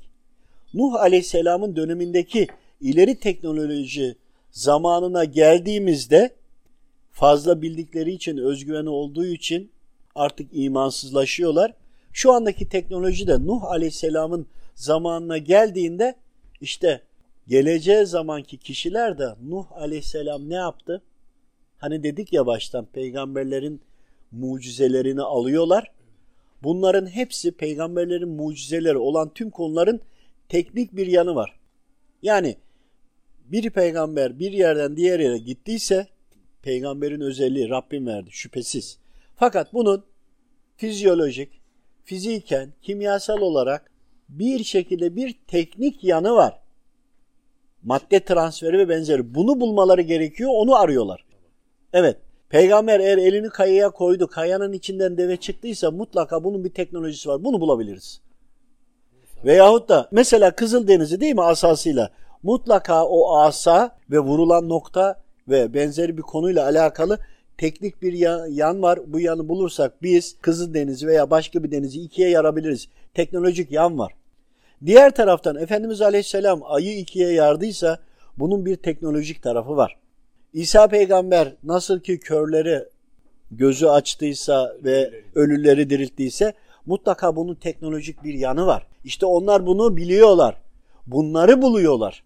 Nuh 0.74 0.94
Aleyhisselam'ın 0.94 1.76
dönemindeki 1.76 2.46
ileri 2.80 3.20
teknoloji 3.20 4.16
zamanına 4.50 5.24
geldiğimizde 5.24 6.34
fazla 7.12 7.62
bildikleri 7.62 8.12
için, 8.12 8.36
özgüveni 8.36 8.88
olduğu 8.88 9.26
için 9.26 9.70
artık 10.14 10.48
imansızlaşıyorlar. 10.52 11.74
Şu 12.12 12.32
andaki 12.32 12.68
teknoloji 12.68 13.26
de 13.26 13.46
Nuh 13.46 13.64
Aleyhisselam'ın 13.64 14.46
zamanına 14.74 15.38
geldiğinde 15.38 16.14
işte 16.60 17.00
geleceği 17.48 18.06
zamanki 18.06 18.58
kişiler 18.58 19.18
de 19.18 19.28
Nuh 19.42 19.72
Aleyhisselam 19.72 20.50
ne 20.50 20.54
yaptı? 20.54 21.02
Hani 21.78 22.02
dedik 22.02 22.32
ya 22.32 22.46
baştan 22.46 22.86
peygamberlerin 22.86 23.80
mucizelerini 24.32 25.22
alıyorlar. 25.22 25.95
Bunların 26.62 27.06
hepsi 27.06 27.52
peygamberlerin 27.52 28.28
mucizeleri 28.28 28.98
olan 28.98 29.34
tüm 29.34 29.50
konuların 29.50 30.00
teknik 30.48 30.96
bir 30.96 31.06
yanı 31.06 31.34
var. 31.34 31.60
Yani 32.22 32.56
bir 33.44 33.70
peygamber 33.70 34.38
bir 34.38 34.52
yerden 34.52 34.96
diğer 34.96 35.20
yere 35.20 35.38
gittiyse 35.38 36.06
peygamberin 36.62 37.20
özelliği 37.20 37.68
Rabbim 37.68 38.06
verdi 38.06 38.30
şüphesiz. 38.32 38.98
Fakat 39.36 39.72
bunun 39.72 40.04
fizyolojik, 40.76 41.60
fiziken, 42.04 42.72
kimyasal 42.82 43.40
olarak 43.40 43.90
bir 44.28 44.64
şekilde 44.64 45.16
bir 45.16 45.36
teknik 45.46 46.04
yanı 46.04 46.34
var. 46.34 46.60
Madde 47.82 48.24
transferi 48.24 48.78
ve 48.78 48.88
benzeri. 48.88 49.34
Bunu 49.34 49.60
bulmaları 49.60 50.02
gerekiyor, 50.02 50.50
onu 50.54 50.74
arıyorlar. 50.74 51.24
Evet, 51.92 52.16
peygamber 52.48 53.00
eğer 53.00 53.18
elini 53.18 53.48
kayaya 53.48 53.90
koydu, 53.90 54.26
kayanın 54.26 54.72
içinden 54.72 55.18
deve 55.18 55.36
çıktıysa 55.36 55.90
mutlaka 55.90 56.44
bunun 56.44 56.64
bir 56.64 56.70
teknolojisi 56.70 57.28
var. 57.28 57.44
Bunu 57.44 57.60
bulabiliriz. 57.60 58.20
Veyahut 59.44 59.88
da 59.88 60.08
mesela 60.10 60.50
Kızıl 60.50 60.88
Denizi 60.88 61.20
değil 61.20 61.34
mi 61.34 61.42
asasıyla? 61.42 62.10
Mutlaka 62.42 63.06
o 63.06 63.36
asa 63.36 63.98
ve 64.10 64.18
vurulan 64.18 64.68
nokta 64.68 65.22
ve 65.48 65.74
benzeri 65.74 66.16
bir 66.16 66.22
konuyla 66.22 66.64
alakalı 66.64 67.18
teknik 67.58 68.02
bir 68.02 68.12
yan 68.48 68.82
var. 68.82 68.98
Bu 69.06 69.20
yanı 69.20 69.48
bulursak 69.48 70.02
biz 70.02 70.36
Kızıl 70.40 70.74
Denizi 70.74 71.06
veya 71.06 71.30
başka 71.30 71.64
bir 71.64 71.70
denizi 71.70 72.00
ikiye 72.00 72.30
yarabiliriz. 72.30 72.88
Teknolojik 73.14 73.72
yan 73.72 73.98
var. 73.98 74.12
Diğer 74.86 75.14
taraftan 75.14 75.56
Efendimiz 75.56 76.00
Aleyhisselam 76.00 76.60
ayı 76.64 76.98
ikiye 76.98 77.32
yardıysa 77.32 77.98
bunun 78.36 78.66
bir 78.66 78.76
teknolojik 78.76 79.42
tarafı 79.42 79.76
var. 79.76 79.96
İsa 80.56 80.88
peygamber 80.88 81.52
nasıl 81.64 82.00
ki 82.00 82.20
körleri 82.20 82.84
gözü 83.50 83.86
açtıysa 83.86 84.76
ve 84.84 85.10
ölüleri 85.34 85.90
dirilttiyse 85.90 86.52
mutlaka 86.86 87.36
bunun 87.36 87.54
teknolojik 87.54 88.24
bir 88.24 88.34
yanı 88.34 88.66
var. 88.66 88.86
İşte 89.04 89.26
onlar 89.26 89.66
bunu 89.66 89.96
biliyorlar. 89.96 90.56
Bunları 91.06 91.62
buluyorlar. 91.62 92.22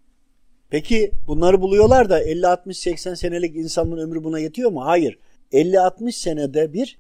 Peki 0.69 1.11
bunları 1.27 1.61
buluyorlar 1.61 2.11
da 2.11 2.23
50-60-80 2.23 3.17
senelik 3.17 3.57
insanın 3.57 3.99
ömrü 3.99 4.25
buna 4.25 4.39
yetiyor 4.39 4.71
mu? 4.71 4.85
Hayır. 4.85 5.19
50-60 5.53 6.13
senede 6.13 6.73
bir 6.73 6.99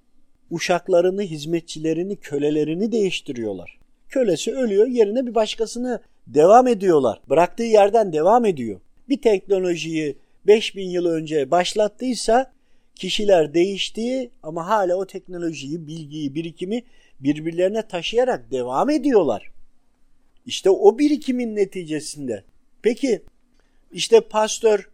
uşaklarını, 0.50 1.22
hizmetçilerini, 1.22 2.16
kölelerini 2.16 2.92
değiştiriyorlar. 2.92 3.78
Kölesi 4.08 4.54
ölüyor 4.54 4.86
yerine 4.86 5.26
bir 5.26 5.34
başkasını 5.34 6.00
devam 6.26 6.66
ediyorlar. 6.66 7.20
Bıraktığı 7.28 7.62
yerden 7.62 8.12
devam 8.12 8.44
ediyor. 8.44 8.80
Bir 9.08 9.22
teknolojiyi 9.22 10.16
5000 10.46 10.88
yıl 10.88 11.06
önce 11.06 11.50
başlattıysa 11.50 12.52
kişiler 12.94 13.54
değiştiği 13.54 14.30
ama 14.42 14.66
hala 14.66 14.96
o 14.96 15.06
teknolojiyi, 15.06 15.86
bilgiyi, 15.86 16.34
birikimi 16.34 16.82
birbirlerine 17.20 17.88
taşıyarak 17.88 18.50
devam 18.50 18.90
ediyorlar. 18.90 19.50
İşte 20.46 20.70
o 20.70 20.98
birikimin 20.98 21.56
neticesinde. 21.56 22.44
Peki 22.82 23.22
işte 23.92 24.20
pastör 24.20 24.90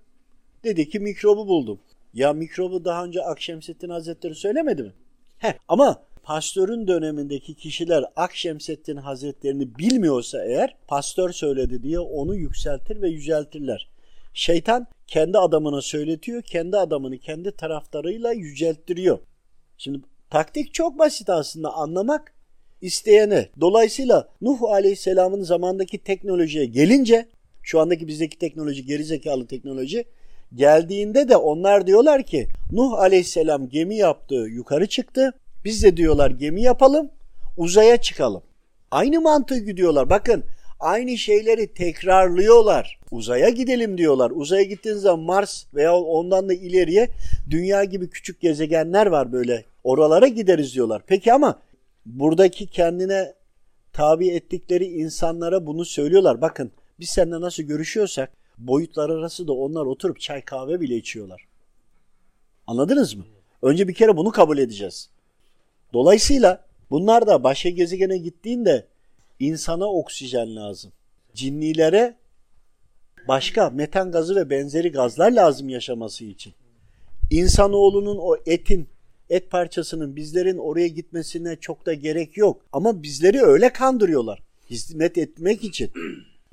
dedi 0.64 0.88
ki 0.88 1.00
mikrobu 1.00 1.48
buldum. 1.48 1.80
Ya 2.14 2.32
mikrobu 2.32 2.84
daha 2.84 3.04
önce 3.04 3.22
Akşemseddin 3.22 3.90
Hazretleri 3.90 4.34
söylemedi 4.34 4.82
mi? 4.82 4.92
Heh, 5.38 5.52
ama 5.68 6.02
pastörün 6.22 6.86
dönemindeki 6.86 7.54
kişiler 7.54 8.04
Akşemseddin 8.16 8.96
Hazretlerini 8.96 9.78
bilmiyorsa 9.78 10.44
eğer 10.44 10.76
pastör 10.88 11.32
söyledi 11.32 11.82
diye 11.82 11.98
onu 12.00 12.34
yükseltir 12.34 13.02
ve 13.02 13.08
yüceltirler. 13.08 13.88
Şeytan 14.36 14.86
kendi 15.06 15.38
adamına 15.38 15.82
söyletiyor, 15.82 16.42
kendi 16.42 16.76
adamını 16.76 17.18
kendi 17.18 17.52
taraftarıyla 17.52 18.32
yücelttiriyor. 18.32 19.18
Şimdi 19.78 20.00
taktik 20.30 20.74
çok 20.74 20.98
basit 20.98 21.30
aslında 21.30 21.72
anlamak 21.74 22.34
isteyene. 22.80 23.48
Dolayısıyla 23.60 24.28
Nuh 24.40 24.62
Aleyhisselam'ın 24.62 25.42
zamandaki 25.42 25.98
teknolojiye 25.98 26.66
gelince, 26.66 27.28
şu 27.62 27.80
andaki 27.80 28.06
bizdeki 28.06 28.38
teknoloji 28.38 28.84
gerizekalı 28.86 29.46
teknoloji 29.46 30.04
geldiğinde 30.54 31.28
de 31.28 31.36
onlar 31.36 31.86
diyorlar 31.86 32.22
ki 32.22 32.48
Nuh 32.72 32.92
Aleyhisselam 32.92 33.68
gemi 33.68 33.96
yaptı, 33.96 34.34
yukarı 34.34 34.86
çıktı. 34.86 35.32
Biz 35.64 35.82
de 35.82 35.96
diyorlar 35.96 36.30
gemi 36.30 36.62
yapalım, 36.62 37.10
uzaya 37.56 37.96
çıkalım. 37.96 38.42
Aynı 38.90 39.20
mantığı 39.20 39.58
gidiyorlar. 39.58 40.10
Bakın 40.10 40.44
aynı 40.80 41.18
şeyleri 41.18 41.74
tekrarlıyorlar. 41.74 42.98
Uzaya 43.10 43.48
gidelim 43.48 43.98
diyorlar. 43.98 44.32
Uzaya 44.34 44.62
gittiğiniz 44.62 45.02
zaman 45.02 45.20
Mars 45.20 45.64
veya 45.74 45.96
ondan 45.96 46.48
da 46.48 46.54
ileriye 46.54 47.08
dünya 47.50 47.84
gibi 47.84 48.10
küçük 48.10 48.40
gezegenler 48.40 49.06
var 49.06 49.32
böyle. 49.32 49.64
Oralara 49.84 50.28
gideriz 50.28 50.74
diyorlar. 50.74 51.02
Peki 51.06 51.32
ama 51.32 51.60
buradaki 52.06 52.66
kendine 52.66 53.34
tabi 53.92 54.28
ettikleri 54.28 54.84
insanlara 54.84 55.66
bunu 55.66 55.84
söylüyorlar. 55.84 56.40
Bakın 56.40 56.72
biz 57.00 57.08
seninle 57.08 57.40
nasıl 57.40 57.62
görüşüyorsak 57.62 58.32
boyutlar 58.58 59.10
arası 59.10 59.48
da 59.48 59.52
onlar 59.52 59.86
oturup 59.86 60.20
çay 60.20 60.40
kahve 60.42 60.80
bile 60.80 60.96
içiyorlar. 60.96 61.46
Anladınız 62.66 63.14
mı? 63.14 63.24
Önce 63.62 63.88
bir 63.88 63.94
kere 63.94 64.16
bunu 64.16 64.30
kabul 64.30 64.58
edeceğiz. 64.58 65.10
Dolayısıyla 65.92 66.64
bunlar 66.90 67.26
da 67.26 67.44
başka 67.44 67.68
gezegene 67.68 68.18
gittiğinde 68.18 68.86
insana 69.40 69.86
oksijen 69.86 70.56
lazım. 70.56 70.92
Cinnilere 71.34 72.16
başka 73.28 73.70
metan 73.70 74.12
gazı 74.12 74.36
ve 74.36 74.50
benzeri 74.50 74.92
gazlar 74.92 75.32
lazım 75.32 75.68
yaşaması 75.68 76.24
için. 76.24 76.54
İnsanoğlunun 77.30 78.18
o 78.20 78.36
etin, 78.46 78.88
et 79.30 79.50
parçasının 79.50 80.16
bizlerin 80.16 80.58
oraya 80.58 80.88
gitmesine 80.88 81.56
çok 81.56 81.86
da 81.86 81.94
gerek 81.94 82.36
yok. 82.36 82.62
Ama 82.72 83.02
bizleri 83.02 83.42
öyle 83.42 83.72
kandırıyorlar. 83.72 84.42
Hizmet 84.70 85.18
etmek 85.18 85.64
için. 85.64 85.90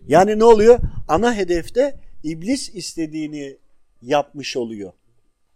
Yani 0.07 0.39
ne 0.39 0.43
oluyor? 0.43 0.79
Ana 1.07 1.35
hedefte 1.35 1.99
iblis 2.23 2.75
istediğini 2.75 3.57
yapmış 4.01 4.57
oluyor. 4.57 4.91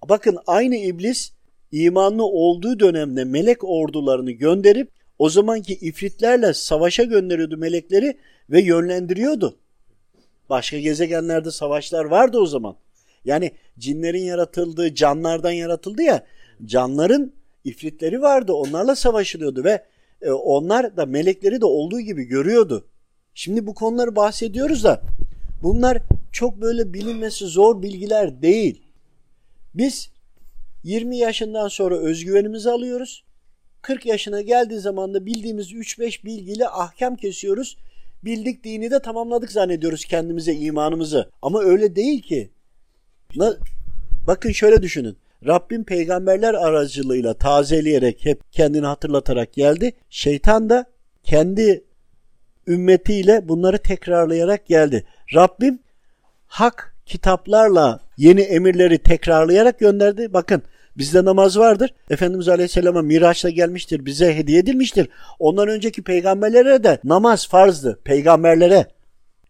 Bakın 0.10 0.38
aynı 0.48 0.75
iblis 0.75 1.31
imanlı 1.72 2.25
olduğu 2.25 2.79
dönemde 2.79 3.24
melek 3.24 3.63
ordularını 3.63 4.31
gönderip 4.31 4.91
o 5.19 5.29
zamanki 5.29 5.74
ifritlerle 5.74 6.53
savaşa 6.53 7.03
gönderiyordu 7.03 7.57
melekleri 7.57 8.17
ve 8.50 8.62
yönlendiriyordu. 8.62 9.57
Başka 10.50 10.79
gezegenlerde 10.79 11.51
savaşlar 11.51 12.05
vardı 12.05 12.39
o 12.39 12.45
zaman. 12.45 12.75
Yani 13.25 13.51
cinlerin 13.79 14.24
yaratıldığı, 14.24 14.95
canlardan 14.95 15.51
yaratıldı 15.51 16.01
ya, 16.01 16.25
canların 16.65 17.34
ifritleri 17.63 18.21
vardı. 18.21 18.53
Onlarla 18.53 18.95
savaşılıyordu 18.95 19.63
ve 19.63 19.84
e, 20.21 20.32
onlar 20.32 20.97
da 20.97 21.06
melekleri 21.06 21.62
de 21.62 21.65
olduğu 21.65 21.99
gibi 21.99 22.23
görüyordu. 22.23 22.88
Şimdi 23.34 23.67
bu 23.67 23.73
konuları 23.73 24.15
bahsediyoruz 24.15 24.84
da 24.84 25.01
bunlar 25.63 25.97
çok 26.32 26.62
böyle 26.62 26.93
bilinmesi 26.93 27.45
zor 27.45 27.82
bilgiler 27.82 28.41
değil. 28.41 28.82
Biz 29.73 30.10
20 30.84 31.17
yaşından 31.17 31.67
sonra 31.67 31.97
özgüvenimizi 31.97 32.69
alıyoruz. 32.69 33.23
40 33.88 34.06
yaşına 34.06 34.41
geldiği 34.41 34.80
zaman 34.80 35.13
da 35.13 35.26
bildiğimiz 35.26 35.71
3-5 35.71 36.26
bilgiyle 36.26 36.67
ahkam 36.67 37.15
kesiyoruz. 37.15 37.78
Bildik 38.23 38.63
dini 38.63 38.91
de 38.91 39.02
tamamladık 39.02 39.52
zannediyoruz 39.52 40.06
kendimize 40.06 40.54
imanımızı. 40.54 41.30
Ama 41.41 41.62
öyle 41.62 41.95
değil 41.95 42.21
ki. 42.21 42.50
Bakın 44.28 44.52
şöyle 44.52 44.82
düşünün. 44.82 45.17
Rabbim 45.45 45.84
peygamberler 45.84 46.54
aracılığıyla 46.54 47.34
tazeleyerek 47.34 48.26
hep 48.26 48.52
kendini 48.52 48.86
hatırlatarak 48.86 49.54
geldi. 49.54 49.93
Şeytan 50.10 50.69
da 50.69 50.86
kendi 51.23 51.84
ümmetiyle 52.67 53.50
bunları 53.50 53.78
tekrarlayarak 53.78 54.67
geldi. 54.67 55.08
Rabbim 55.36 55.80
hak 56.47 56.95
kitaplarla 57.06 58.00
yeni 58.17 58.41
emirleri 58.41 58.97
tekrarlayarak 58.97 59.80
gönderdi. 59.80 60.34
Bakın 60.34 60.63
bizde 60.97 61.25
namaz 61.25 61.60
vardır. 61.60 61.93
Efendimiz 62.10 62.49
Aleyhisselam'a 62.49 63.01
Miraç'ta 63.01 63.49
gelmiştir. 63.49 64.05
Bize 64.05 64.36
hediye 64.36 64.60
edilmiştir. 64.60 65.10
Ondan 65.39 65.67
önceki 65.67 66.03
peygamberlere 66.03 66.83
de 66.83 66.99
namaz 67.03 67.47
farzdı. 67.47 67.99
Peygamberlere. 68.03 68.88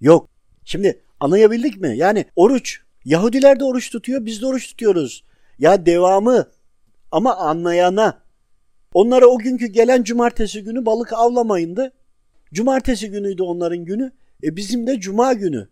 Yok. 0.02 0.30
Şimdi 0.66 1.02
anlayabildik 1.20 1.82
mi? 1.82 1.98
Yani 1.98 2.26
oruç. 2.36 2.80
Yahudiler 3.06 3.60
de 3.60 3.64
oruç 3.64 3.92
tutuyor. 3.92 4.26
Biz 4.26 4.42
de 4.42 4.46
oruç 4.46 4.68
tutuyoruz. 4.68 5.24
Ya 5.60 5.86
devamı 5.86 6.48
ama 7.12 7.36
anlayana. 7.36 8.22
Onlara 8.94 9.28
o 9.28 9.38
günkü 9.38 9.68
gelen 9.68 10.04
cumartesi 10.04 10.64
günü 10.64 10.86
balık 10.86 11.14
avlamayındı. 11.14 11.94
Cumartesi 12.54 13.10
günüydü 13.10 13.44
onların 13.44 13.86
günü. 13.86 14.12
E 14.44 14.56
bizim 14.56 14.88
de 14.88 15.00
cuma 15.00 15.34
günü. 15.34 15.68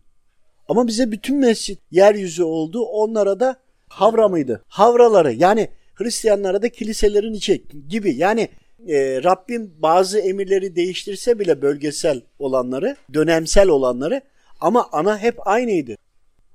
Ama 0.68 0.88
bize 0.88 1.12
bütün 1.12 1.38
mescit 1.38 1.80
yeryüzü 1.92 2.44
oldu. 2.44 2.82
Onlara 2.82 3.40
da 3.40 3.56
havra 3.96 4.28
mıydı? 4.28 4.64
Havraları 4.68 5.34
yani 5.34 5.70
Hristiyanlara 5.96 6.62
da 6.62 6.70
kiliselerin 6.70 7.34
içi 7.34 7.64
gibi. 7.90 8.16
Yani 8.16 8.50
e, 8.88 9.24
Rabbim 9.24 9.74
bazı 9.78 10.20
emirleri 10.20 10.76
değiştirse 10.76 11.40
bile 11.40 11.62
bölgesel 11.62 12.22
olanları, 12.40 12.96
dönemsel 13.14 13.70
olanları 13.70 14.22
ama 14.62 14.90
ana 14.92 15.18
hep 15.18 15.48
aynıydı. 15.48 15.96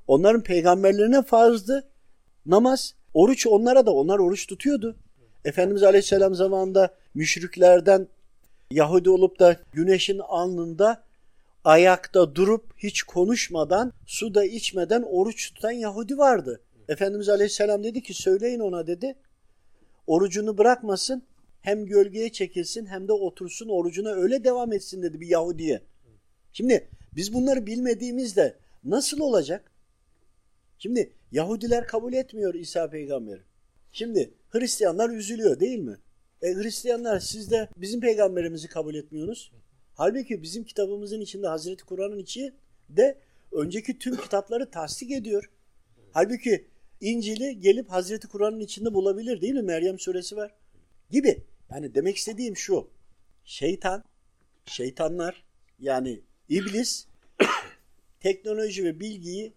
Onların 0.06 0.42
peygamberlerine 0.42 1.22
farzdı. 1.22 1.88
Namaz, 2.46 2.94
oruç 3.14 3.46
onlara 3.46 3.86
da 3.86 3.90
onlar 3.90 4.18
oruç 4.18 4.46
tutuyordu. 4.46 4.96
Efendimiz 5.44 5.82
Aleyhisselam 5.82 6.34
zamanında 6.34 6.94
müşriklerden 7.14 8.08
Yahudi 8.70 9.10
olup 9.10 9.38
da 9.38 9.56
güneşin 9.72 10.18
alnında 10.18 11.02
ayakta 11.64 12.34
durup 12.34 12.64
hiç 12.78 13.02
konuşmadan, 13.02 13.92
su 14.06 14.34
da 14.34 14.44
içmeden 14.44 15.02
oruç 15.02 15.52
tutan 15.54 15.70
Yahudi 15.70 16.18
vardı. 16.18 16.60
Efendimiz 16.90 17.28
Aleyhisselam 17.28 17.84
dedi 17.84 18.02
ki 18.02 18.14
söyleyin 18.14 18.60
ona 18.60 18.86
dedi. 18.86 19.14
Orucunu 20.06 20.58
bırakmasın 20.58 21.22
hem 21.60 21.86
gölgeye 21.86 22.32
çekilsin 22.32 22.86
hem 22.86 23.08
de 23.08 23.12
otursun 23.12 23.68
orucuna 23.68 24.10
öyle 24.10 24.44
devam 24.44 24.72
etsin 24.72 25.02
dedi 25.02 25.20
bir 25.20 25.26
Yahudiye. 25.26 25.82
Şimdi 26.52 26.88
biz 27.12 27.34
bunları 27.34 27.66
bilmediğimizde 27.66 28.56
nasıl 28.84 29.20
olacak? 29.20 29.72
Şimdi 30.78 31.12
Yahudiler 31.32 31.86
kabul 31.86 32.12
etmiyor 32.12 32.54
İsa 32.54 32.90
peygamberi. 32.90 33.40
Şimdi 33.92 34.34
Hristiyanlar 34.48 35.10
üzülüyor 35.10 35.60
değil 35.60 35.78
mi? 35.78 35.96
E, 36.42 36.54
Hristiyanlar 36.54 37.20
siz 37.20 37.50
de 37.50 37.68
bizim 37.76 38.00
peygamberimizi 38.00 38.68
kabul 38.68 38.94
etmiyorsunuz. 38.94 39.52
Halbuki 39.94 40.42
bizim 40.42 40.64
kitabımızın 40.64 41.20
içinde 41.20 41.46
Hazreti 41.46 41.84
Kur'an'ın 41.84 42.18
içi 42.18 42.52
de 42.88 43.18
önceki 43.52 43.98
tüm 43.98 44.16
kitapları 44.16 44.70
tasdik 44.70 45.10
ediyor. 45.10 45.50
Halbuki 46.12 46.70
İncil'i 47.00 47.60
gelip 47.60 47.90
Hazreti 47.90 48.28
Kur'an'ın 48.28 48.60
içinde 48.60 48.94
bulabilir 48.94 49.40
değil 49.40 49.54
mi? 49.54 49.62
Meryem 49.62 49.98
suresi 49.98 50.36
var. 50.36 50.54
Gibi. 51.10 51.44
Yani 51.70 51.94
demek 51.94 52.16
istediğim 52.16 52.56
şu. 52.56 52.90
Şeytan, 53.44 54.04
şeytanlar 54.66 55.44
yani 55.78 56.20
iblis 56.48 57.06
teknoloji 58.20 58.84
ve 58.84 59.00
bilgiyi 59.00 59.52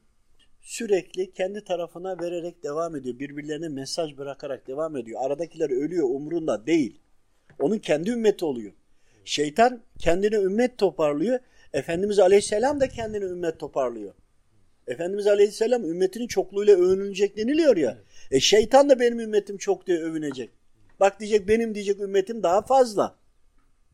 sürekli 0.61 1.33
kendi 1.33 1.63
tarafına 1.63 2.19
vererek 2.19 2.63
devam 2.63 2.95
ediyor. 2.95 3.19
Birbirlerine 3.19 3.69
mesaj 3.69 4.17
bırakarak 4.17 4.67
devam 4.67 4.97
ediyor. 4.97 5.21
Aradakiler 5.23 5.69
ölüyor 5.69 6.09
umrunda 6.09 6.67
değil. 6.67 6.99
Onun 7.59 7.77
kendi 7.77 8.09
ümmeti 8.09 8.45
oluyor. 8.45 8.73
Şeytan 9.25 9.81
kendine 9.99 10.35
ümmet 10.35 10.77
toparlıyor. 10.77 11.39
Efendimiz 11.73 12.19
Aleyhisselam 12.19 12.79
da 12.79 12.89
kendine 12.89 13.25
ümmet 13.25 13.59
toparlıyor. 13.59 14.13
Efendimiz 14.87 15.27
Aleyhisselam 15.27 15.83
ümmetinin 15.83 16.27
çokluğuyla 16.27 16.75
övünülecek 16.75 17.37
deniliyor 17.37 17.77
ya. 17.77 17.97
E 18.31 18.39
şeytan 18.39 18.89
da 18.89 18.99
benim 18.99 19.19
ümmetim 19.19 19.57
çok 19.57 19.87
diye 19.87 19.97
övünecek. 19.97 20.49
Bak 20.99 21.19
diyecek 21.19 21.47
benim 21.47 21.75
diyecek 21.75 21.99
ümmetim 21.99 22.43
daha 22.43 22.61
fazla. 22.61 23.15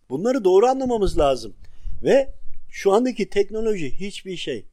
Bunları 0.09 0.43
doğru 0.43 0.65
anlamamız 0.65 1.17
lazım. 1.17 1.55
Ve 2.03 2.29
şu 2.69 2.91
andaki 2.91 3.29
teknoloji 3.29 3.99
hiçbir 3.99 4.37
şey. 4.37 4.65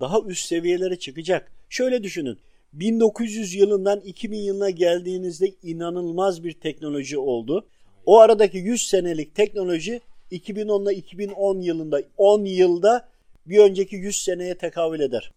Daha 0.00 0.20
üst 0.20 0.46
seviyelere 0.46 0.98
çıkacak. 0.98 1.52
Şöyle 1.68 2.02
düşünün. 2.02 2.38
1900 2.72 3.54
yılından 3.54 4.00
2000 4.00 4.38
yılına 4.38 4.70
geldiğinizde 4.70 5.52
inanılmaz 5.62 6.44
bir 6.44 6.52
teknoloji 6.52 7.18
oldu. 7.18 7.66
O 8.06 8.18
aradaki 8.18 8.58
100 8.58 8.88
senelik 8.88 9.34
teknoloji 9.34 10.00
2010 10.30 10.82
ile 10.84 10.94
2010 10.94 11.60
yılında 11.60 12.02
10 12.16 12.44
yılda 12.44 13.08
bir 13.46 13.58
önceki 13.58 13.96
100 13.96 14.16
seneye 14.16 14.58
tekabül 14.58 15.00
eder. 15.00 15.32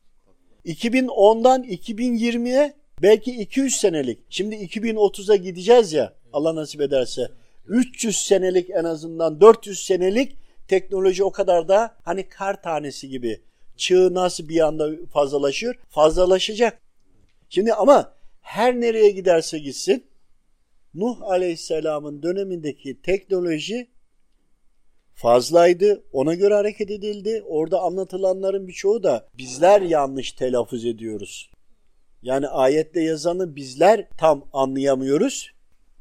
2010'dan 0.65 1.63
2020'ye 1.63 2.73
belki 3.01 3.31
200 3.31 3.75
senelik. 3.75 4.19
Şimdi 4.29 4.55
2030'a 4.55 5.35
gideceğiz 5.35 5.93
ya 5.93 6.13
Allah 6.33 6.55
nasip 6.55 6.81
ederse. 6.81 7.31
300 7.67 8.17
senelik 8.17 8.69
en 8.69 8.83
azından 8.83 9.41
400 9.41 9.85
senelik 9.85 10.37
teknoloji 10.67 11.23
o 11.23 11.31
kadar 11.31 11.67
da 11.67 11.97
hani 12.03 12.29
kar 12.29 12.61
tanesi 12.61 13.09
gibi. 13.09 13.41
Çığ 13.77 14.13
nasıl 14.13 14.49
bir 14.49 14.67
anda 14.67 14.89
fazlalaşıyor? 15.13 15.75
Fazlalaşacak. 15.89 16.81
Şimdi 17.49 17.73
ama 17.73 18.13
her 18.41 18.81
nereye 18.81 19.09
giderse 19.09 19.59
gitsin 19.59 20.05
Nuh 20.93 21.21
Aleyhisselam'ın 21.21 22.23
dönemindeki 22.23 23.01
teknoloji 23.01 23.87
fazlaydı. 25.15 26.03
Ona 26.13 26.33
göre 26.33 26.53
hareket 26.53 26.91
edildi. 26.91 27.43
Orada 27.47 27.81
anlatılanların 27.81 28.67
birçoğu 28.67 29.03
da 29.03 29.27
bizler 29.37 29.81
yanlış 29.81 30.31
telaffuz 30.31 30.85
ediyoruz. 30.85 31.51
Yani 32.21 32.47
ayette 32.47 33.01
yazanı 33.01 33.55
bizler 33.55 34.07
tam 34.17 34.45
anlayamıyoruz. 34.53 35.51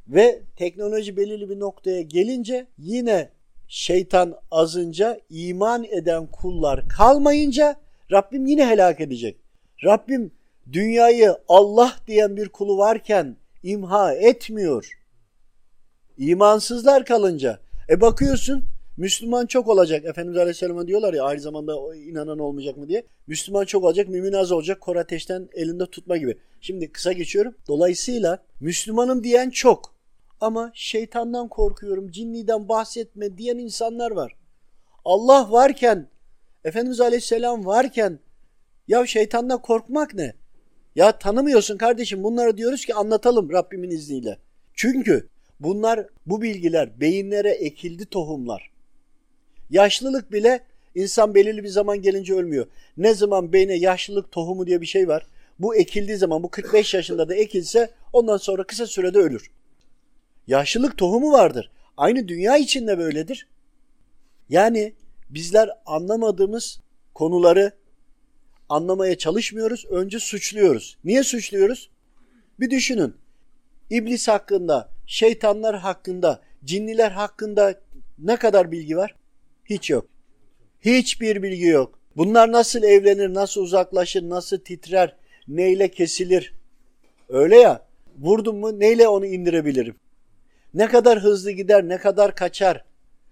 Ve 0.09 0.43
teknoloji 0.57 1.17
belirli 1.17 1.51
bir 1.51 1.61
noktaya 1.61 2.03
gelince 2.03 2.67
yine 2.79 3.29
şeytan 3.69 4.37
azınca 4.51 5.21
iman 5.31 5.85
eden 5.85 6.27
kullar 6.27 6.89
kalmayınca 6.89 7.77
Rabbim 8.13 8.47
yine 8.47 8.67
helak 8.67 9.01
edecek. 9.01 9.37
Rabbim 9.85 10.33
dünyayı 10.73 11.37
Allah 11.49 11.97
diyen 12.07 12.37
bir 12.37 12.49
kulu 12.49 12.79
varken 12.79 13.37
imha 13.63 14.15
etmiyor. 14.15 14.99
İmansızlar 16.19 17.05
kalınca. 17.05 17.61
E 17.89 18.01
bakıyorsun 18.01 18.65
Müslüman 19.01 19.47
çok 19.47 19.69
olacak. 19.69 20.05
Efendimiz 20.05 20.39
Aleyhisselam'a 20.39 20.87
diyorlar 20.87 21.15
ya 21.15 21.25
aynı 21.25 21.41
zamanda 21.41 21.97
inanan 21.97 22.39
olmayacak 22.39 22.77
mı 22.77 22.89
diye. 22.89 23.05
Müslüman 23.27 23.65
çok 23.65 23.85
olacak, 23.85 24.09
mümin 24.09 24.33
az 24.33 24.53
olacak. 24.53 24.81
Kor 24.81 24.97
ateşten 24.97 25.49
elinde 25.53 25.87
tutma 25.87 26.17
gibi. 26.17 26.39
Şimdi 26.61 26.93
kısa 26.93 27.13
geçiyorum. 27.13 27.55
Dolayısıyla 27.69 28.39
Müslümanım 28.61 29.25
diyen 29.25 29.51
çok. 29.51 29.95
Ama 30.41 30.71
şeytandan 30.75 31.49
korkuyorum, 31.49 32.11
cinniden 32.11 32.69
bahsetme 32.69 33.39
diyen 33.39 33.59
insanlar 33.59 34.11
var. 34.11 34.37
Allah 35.05 35.53
varken, 35.53 36.09
Efendimiz 36.65 37.01
Aleyhisselam 37.01 37.67
varken 37.67 38.19
ya 38.89 39.07
şeytandan 39.07 39.63
korkmak 39.63 40.15
ne? 40.15 40.35
Ya 40.95 41.19
tanımıyorsun 41.19 41.77
kardeşim 41.77 42.23
bunları 42.23 42.57
diyoruz 42.57 42.85
ki 42.85 42.95
anlatalım 42.95 43.53
Rabbimin 43.53 43.91
izniyle. 43.91 44.39
Çünkü 44.75 45.29
bunlar 45.61 46.07
bu 46.27 46.43
bilgiler 46.43 47.01
beyinlere 47.01 47.51
ekildi 47.51 48.07
tohumlar. 48.07 48.71
Yaşlılık 49.71 50.33
bile 50.33 50.61
insan 50.95 51.35
belirli 51.35 51.65
bir 51.65 51.69
zaman 51.69 52.03
gelince 52.03 52.35
ölmüyor. 52.35 52.67
Ne 52.97 53.15
zaman 53.15 53.53
beyne 53.53 53.75
yaşlılık 53.75 54.33
tohumu 54.33 54.67
diye 54.67 54.81
bir 54.81 54.87
şey 54.87 55.09
var. 55.09 55.27
Bu 55.59 55.77
ekildiği 55.77 56.17
zaman 56.17 56.43
bu 56.43 56.51
45 56.51 56.95
yaşında 56.95 57.29
da 57.29 57.35
ekilse 57.35 57.91
ondan 58.13 58.37
sonra 58.37 58.65
kısa 58.65 58.87
sürede 58.87 59.19
ölür. 59.19 59.51
Yaşlılık 60.47 60.99
tohumu 60.99 61.33
vardır. 61.33 61.71
Aynı 61.97 62.29
dünya 62.29 62.57
içinde 62.57 62.99
böyledir. 62.99 63.49
Yani 64.49 64.93
bizler 65.31 65.71
anlamadığımız 65.87 66.81
konuları 67.15 67.73
anlamaya 68.69 69.19
çalışmıyoruz. 69.19 69.87
Önce 69.91 70.19
suçluyoruz. 70.19 70.97
Niye 71.05 71.23
suçluyoruz? 71.23 71.91
Bir 72.61 72.71
düşünün. 72.71 73.15
İblis 73.91 74.29
hakkında, 74.29 74.91
şeytanlar 75.07 75.79
hakkında, 75.79 76.41
cinniler 76.65 77.11
hakkında 77.11 77.81
ne 78.19 78.37
kadar 78.37 78.73
bilgi 78.73 78.97
var? 78.97 79.15
Hiç 79.71 79.91
yok. 79.91 80.07
Hiçbir 80.81 81.43
bilgi 81.43 81.67
yok. 81.67 81.99
Bunlar 82.17 82.53
nasıl 82.53 82.83
evlenir, 82.83 83.35
nasıl 83.35 83.61
uzaklaşır, 83.61 84.29
nasıl 84.29 84.59
titrer, 84.59 85.17
neyle 85.49 85.91
kesilir? 85.91 86.55
Öyle 87.29 87.57
ya, 87.57 87.87
vurdum 88.19 88.57
mu 88.57 88.81
neyle 88.81 89.09
onu 89.09 89.27
indirebilirim? 89.27 89.95
Ne 90.75 90.87
kadar 90.87 91.19
hızlı 91.19 91.51
gider, 91.51 91.89
ne 91.89 91.99
kadar 91.99 92.35
kaçar? 92.35 92.85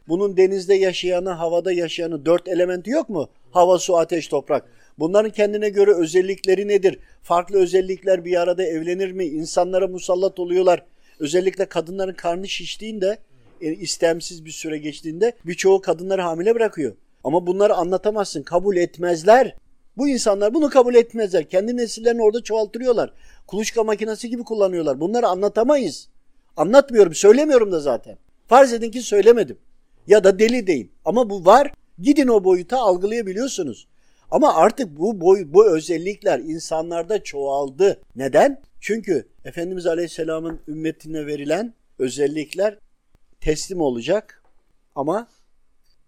Bunun 0.08 0.36
denizde 0.36 0.74
yaşayanı, 0.74 1.30
havada 1.30 1.72
yaşayanı 1.72 2.26
dört 2.26 2.48
elementi 2.48 2.90
yok 2.90 3.08
mu? 3.08 3.30
Hava, 3.50 3.78
su, 3.78 3.96
ateş, 3.96 4.28
toprak. 4.28 4.64
Bunların 4.98 5.30
kendine 5.30 5.68
göre 5.68 5.94
özellikleri 5.94 6.68
nedir? 6.68 6.98
Farklı 7.22 7.58
özellikler 7.58 8.24
bir 8.24 8.40
arada 8.40 8.62
evlenir 8.62 9.12
mi? 9.12 9.24
İnsanlara 9.24 9.88
musallat 9.88 10.38
oluyorlar. 10.38 10.84
Özellikle 11.18 11.66
kadınların 11.66 12.14
karnı 12.14 12.48
şiştiğinde, 12.48 13.18
istemsiz 13.60 14.44
bir 14.44 14.50
süre 14.50 14.78
geçtiğinde 14.78 15.32
birçoğu 15.46 15.80
kadınları 15.80 16.22
hamile 16.22 16.54
bırakıyor. 16.54 16.96
Ama 17.24 17.46
bunları 17.46 17.74
anlatamazsın, 17.74 18.42
kabul 18.42 18.76
etmezler. 18.76 19.56
Bu 19.96 20.08
insanlar 20.08 20.54
bunu 20.54 20.70
kabul 20.70 20.94
etmezler. 20.94 21.48
Kendi 21.48 21.76
nesillerini 21.76 22.22
orada 22.22 22.42
çoğaltırıyorlar. 22.42 23.12
Kuluçka 23.46 23.84
makinesi 23.84 24.28
gibi 24.28 24.44
kullanıyorlar. 24.44 25.00
Bunları 25.00 25.26
anlatamayız. 25.26 26.08
Anlatmıyorum, 26.56 27.14
söylemiyorum 27.14 27.72
da 27.72 27.80
zaten. 27.80 28.18
Farz 28.46 28.72
edin 28.72 28.90
ki 28.90 29.02
söylemedim. 29.02 29.58
Ya 30.06 30.24
da 30.24 30.38
deli 30.38 30.66
değil. 30.66 30.90
Ama 31.04 31.30
bu 31.30 31.44
var. 31.44 31.72
Gidin 31.98 32.28
o 32.28 32.44
boyuta 32.44 32.78
algılayabiliyorsunuz. 32.78 33.88
Ama 34.30 34.54
artık 34.54 34.98
bu 34.98 35.20
boy, 35.20 35.44
bu 35.46 35.76
özellikler 35.76 36.38
insanlarda 36.38 37.22
çoğaldı. 37.22 38.00
Neden? 38.16 38.62
Çünkü 38.80 39.28
Efendimiz 39.44 39.86
Aleyhisselam'ın 39.86 40.60
ümmetine 40.68 41.26
verilen 41.26 41.74
özellikler 41.98 42.78
teslim 43.40 43.80
olacak 43.80 44.42
ama 44.94 45.28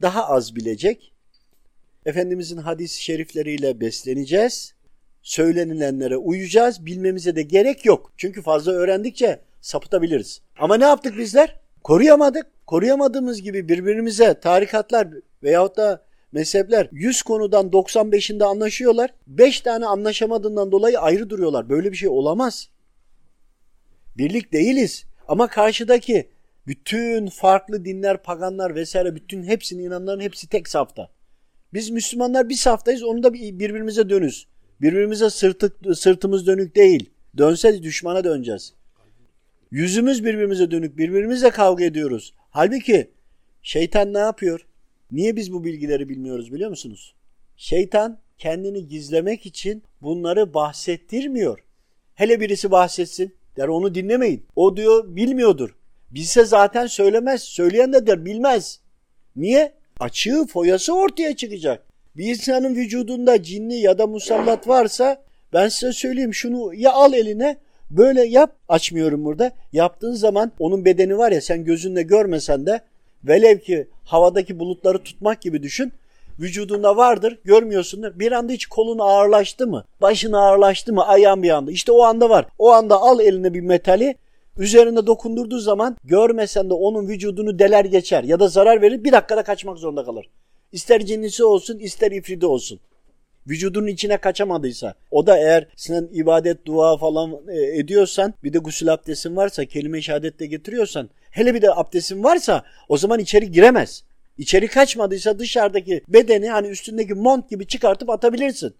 daha 0.03 0.29
az 0.29 0.57
bilecek. 0.57 1.13
Efendimizin 2.07 2.57
hadis-i 2.57 3.03
şerifleriyle 3.03 3.81
besleneceğiz. 3.81 4.75
Söylenilenlere 5.23 6.17
uyacağız. 6.17 6.87
Bilmemize 6.87 7.37
de 7.37 7.43
gerek 7.43 7.85
yok. 7.85 8.13
Çünkü 8.17 8.43
fazla 8.43 8.73
öğrendikçe 8.73 9.41
sapıtabiliriz. 9.61 10.43
Ama 10.59 10.77
ne 10.77 10.85
yaptık 10.85 11.19
bizler? 11.19 11.61
Koruyamadık. 11.85 12.47
Koruyamadığımız 12.67 13.43
gibi 13.43 13.69
birbirimize 13.69 14.41
tarikatlar 14.41 15.09
veyahut 15.43 15.77
da 15.77 16.05
mezhepler 16.33 16.89
100 16.93 17.23
konudan 17.23 17.67
95'inde 17.67 18.45
anlaşıyorlar. 18.45 19.15
5 19.27 19.61
tane 19.61 19.87
anlaşamadığından 19.87 20.73
dolayı 20.73 21.01
ayrı 21.01 21.31
duruyorlar. 21.31 21.69
Böyle 21.69 21.93
bir 21.93 21.97
şey 21.97 22.09
olamaz. 22.09 22.69
Birlik 24.17 24.53
değiliz. 24.53 25.05
Ama 25.29 25.49
karşıdaki 25.49 26.31
bütün 26.67 27.27
farklı 27.27 27.85
dinler, 27.85 28.23
paganlar 28.23 28.75
vesaire 28.75 29.15
bütün 29.15 29.43
hepsinin 29.43 29.85
inananların 29.85 30.21
hepsi 30.21 30.49
tek 30.49 30.69
safta. 30.69 31.11
Biz 31.75 31.91
Müslümanlar 31.91 32.49
bir 32.49 32.55
saftayız 32.55 33.03
onu 33.03 33.23
da 33.23 33.35
birbirimize 33.35 34.11
dönüz. 34.11 34.47
Birbirimize 34.81 35.31
sırtı, 35.31 35.95
sırtımız 35.95 36.47
dönük 36.47 36.77
değil. 36.77 37.11
Dönse 37.39 37.83
düşmana 37.83 38.25
döneceğiz. 38.25 38.75
Yüzümüz 39.71 40.25
birbirimize 40.25 40.71
dönük, 40.71 40.99
birbirimizle 40.99 41.51
kavga 41.51 41.85
ediyoruz. 41.85 42.35
Halbuki 42.51 43.11
şeytan 43.63 44.15
ne 44.15 44.19
yapıyor? 44.19 44.67
Niye 45.13 45.37
biz 45.37 45.53
bu 45.53 45.65
bilgileri 45.65 46.09
bilmiyoruz 46.09 46.53
biliyor 46.53 46.71
musunuz? 46.71 47.15
Şeytan 47.57 48.19
kendini 48.39 48.89
gizlemek 48.89 49.47
için 49.47 49.83
bunları 50.03 50.55
bahsettirmiyor. 50.55 51.65
Hele 52.15 52.41
birisi 52.41 52.71
bahsetsin 52.71 53.35
der 53.57 53.69
onu 53.69 53.95
dinlemeyin. 53.95 54.47
O 54.57 54.77
diyor 54.77 55.17
bilmiyordur. 55.17 55.75
Bilse 56.11 56.45
zaten 56.45 56.87
söylemez. 56.87 57.43
Söyleyen 57.43 57.93
de 57.93 58.07
der 58.07 58.25
bilmez. 58.25 58.81
Niye? 59.37 59.73
Açığı 60.01 60.47
foyası 60.47 60.95
ortaya 60.95 61.37
çıkacak. 61.37 61.83
Bir 62.17 62.25
insanın 62.25 62.75
vücudunda 62.75 63.43
cinni 63.43 63.81
ya 63.81 63.99
da 63.99 64.07
musallat 64.07 64.69
varsa 64.69 65.23
ben 65.53 65.69
size 65.69 65.93
söyleyeyim 65.93 66.35
şunu 66.35 66.75
ya 66.75 66.93
al 66.93 67.13
eline 67.13 67.57
böyle 67.91 68.25
yap 68.25 68.57
açmıyorum 68.69 69.25
burada. 69.25 69.53
Yaptığın 69.73 70.13
zaman 70.13 70.53
onun 70.59 70.85
bedeni 70.85 71.19
var 71.19 71.33
ya 71.33 71.41
sen 71.41 71.65
gözünle 71.65 72.03
görmesen 72.03 72.67
de 72.67 72.81
velev 73.25 73.59
ki 73.59 73.89
havadaki 74.05 74.59
bulutları 74.59 74.99
tutmak 74.99 75.41
gibi 75.41 75.63
düşün. 75.63 75.93
Vücudunda 76.41 76.97
vardır 76.97 77.39
görmüyorsundur. 77.45 78.19
Bir 78.19 78.33
anda 78.33 78.53
hiç 78.53 78.67
kolun 78.67 78.99
ağırlaştı 78.99 79.67
mı? 79.67 79.85
Başın 80.01 80.33
ağırlaştı 80.33 80.93
mı? 80.93 81.07
Ayağın 81.07 81.43
bir 81.43 81.51
anda. 81.51 81.71
İşte 81.71 81.93
o 81.93 82.03
anda 82.03 82.31
var. 82.31 82.47
O 82.59 82.71
anda 82.71 82.97
al 82.97 83.21
eline 83.21 83.55
bir 83.55 83.61
metali 83.61 84.15
üzerinde 84.61 85.07
dokundurduğu 85.07 85.59
zaman 85.59 85.97
görmesen 86.05 86.71
de 86.71 86.75
onun 86.75 87.09
vücudunu 87.09 87.59
deler 87.59 87.85
geçer 87.85 88.25
ya 88.25 88.41
da 88.41 88.49
zarar 88.49 88.83
verir 88.83 89.05
bir 89.05 89.13
dakikada 89.13 89.43
kaçmak 89.43 89.79
zorunda 89.79 90.05
kalır. 90.05 90.31
İster 90.73 91.07
cinnisi 91.07 91.45
olsun 91.45 91.79
ister 91.79 92.11
ifridi 92.11 92.47
olsun. 92.47 92.81
Vücudunun 93.47 93.87
içine 93.87 94.17
kaçamadıysa 94.17 94.95
o 95.11 95.27
da 95.27 95.39
eğer 95.39 95.69
sen 95.77 96.09
ibadet 96.13 96.67
dua 96.67 96.97
falan 96.97 97.33
e, 97.49 97.79
ediyorsan 97.79 98.35
bir 98.45 98.53
de 98.53 98.59
gusül 98.59 98.93
abdestin 98.93 99.37
varsa 99.37 99.65
kelime-i 99.65 100.03
şehadetle 100.03 100.47
getiriyorsan 100.47 101.11
hele 101.31 101.55
bir 101.55 101.63
de 101.63 101.75
abdestin 101.75 102.25
varsa 102.25 102.65
o 102.89 102.97
zaman 102.97 103.19
içeri 103.19 103.51
giremez. 103.51 104.05
İçeri 104.39 104.69
kaçmadıysa 104.69 105.39
dışarıdaki 105.39 106.03
bedeni 106.09 106.49
hani 106.49 106.69
üstündeki 106.69 107.15
mont 107.15 107.51
gibi 107.51 107.67
çıkartıp 107.67 108.11
atabilirsin. 108.11 108.75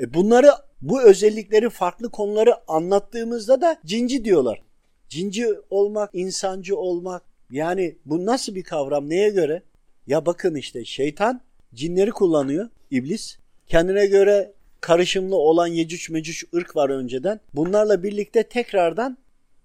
E 0.00 0.14
bunları 0.14 0.50
bu 0.80 1.02
özellikleri 1.02 1.70
farklı 1.70 2.10
konuları 2.10 2.54
anlattığımızda 2.68 3.60
da 3.60 3.76
cinci 3.84 4.24
diyorlar. 4.24 4.65
Cinci 5.08 5.46
olmak, 5.70 6.10
insancı 6.12 6.76
olmak 6.76 7.22
yani 7.50 7.96
bu 8.04 8.26
nasıl 8.26 8.54
bir 8.54 8.62
kavram 8.62 9.10
neye 9.10 9.30
göre? 9.30 9.62
Ya 10.06 10.26
bakın 10.26 10.54
işte 10.54 10.84
şeytan 10.84 11.40
cinleri 11.74 12.10
kullanıyor 12.10 12.68
iblis. 12.90 13.36
Kendine 13.66 14.06
göre 14.06 14.52
karışımlı 14.80 15.36
olan 15.36 15.66
Yecüc 15.66 16.12
Mecüc 16.12 16.46
ırk 16.54 16.76
var 16.76 16.90
önceden. 16.90 17.40
Bunlarla 17.54 18.02
birlikte 18.02 18.42
tekrardan 18.42 19.18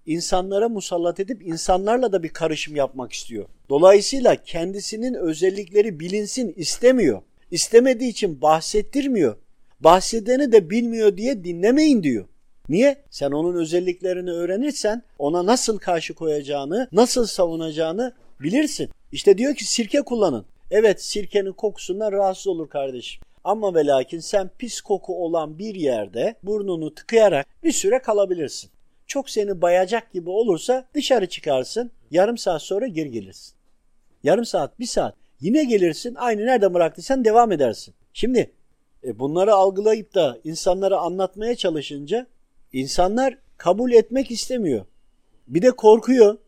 insanlara 0.06 0.68
musallat 0.68 1.20
edip 1.20 1.46
insanlarla 1.46 2.12
da 2.12 2.22
bir 2.22 2.28
karışım 2.28 2.76
yapmak 2.76 3.12
istiyor. 3.12 3.44
Dolayısıyla 3.68 4.36
kendisinin 4.36 5.14
özellikleri 5.14 6.00
bilinsin 6.00 6.52
istemiyor. 6.56 7.22
İstemediği 7.50 8.10
için 8.10 8.42
bahsettirmiyor. 8.42 9.36
Bahsedeni 9.80 10.52
de 10.52 10.70
bilmiyor 10.70 11.16
diye 11.16 11.44
dinlemeyin 11.44 12.02
diyor. 12.02 12.24
Niye? 12.68 13.02
Sen 13.10 13.30
onun 13.30 13.54
özelliklerini 13.54 14.30
öğrenirsen 14.30 15.02
ona 15.18 15.46
nasıl 15.46 15.78
karşı 15.78 16.14
koyacağını, 16.14 16.88
nasıl 16.92 17.26
savunacağını 17.26 18.12
bilirsin. 18.40 18.90
İşte 19.12 19.38
diyor 19.38 19.54
ki 19.54 19.64
sirke 19.64 20.02
kullanın. 20.02 20.44
Evet 20.70 21.02
sirkenin 21.02 21.52
kokusundan 21.52 22.12
rahatsız 22.12 22.46
olur 22.46 22.68
kardeşim. 22.68 23.22
Ama 23.44 23.74
ve 23.74 23.86
lakin 23.86 24.18
sen 24.18 24.50
pis 24.58 24.80
koku 24.80 25.24
olan 25.24 25.58
bir 25.58 25.74
yerde 25.74 26.34
burnunu 26.42 26.94
tıkayarak 26.94 27.46
bir 27.62 27.72
süre 27.72 27.98
kalabilirsin. 27.98 28.70
Çok 29.06 29.30
seni 29.30 29.62
bayacak 29.62 30.12
gibi 30.12 30.30
olursa 30.30 30.84
dışarı 30.94 31.28
çıkarsın. 31.28 31.90
Yarım 32.10 32.38
saat 32.38 32.62
sonra 32.62 32.86
geri 32.86 33.10
gelirsin. 33.10 33.54
Yarım 34.22 34.44
saat, 34.44 34.80
bir 34.80 34.86
saat. 34.86 35.14
Yine 35.40 35.64
gelirsin. 35.64 36.14
Aynı 36.14 36.46
nerede 36.46 36.74
bıraktıysan 36.74 37.24
devam 37.24 37.52
edersin. 37.52 37.94
Şimdi 38.12 38.50
e, 39.04 39.18
bunları 39.18 39.54
algılayıp 39.54 40.14
da 40.14 40.38
insanlara 40.44 40.98
anlatmaya 40.98 41.54
çalışınca 41.56 42.26
insanlar 42.72 43.38
kabul 43.56 43.92
etmek 43.92 44.30
istemiyor. 44.30 44.84
Bir 45.48 45.62
de 45.62 45.70
korkuyor. 45.70 46.38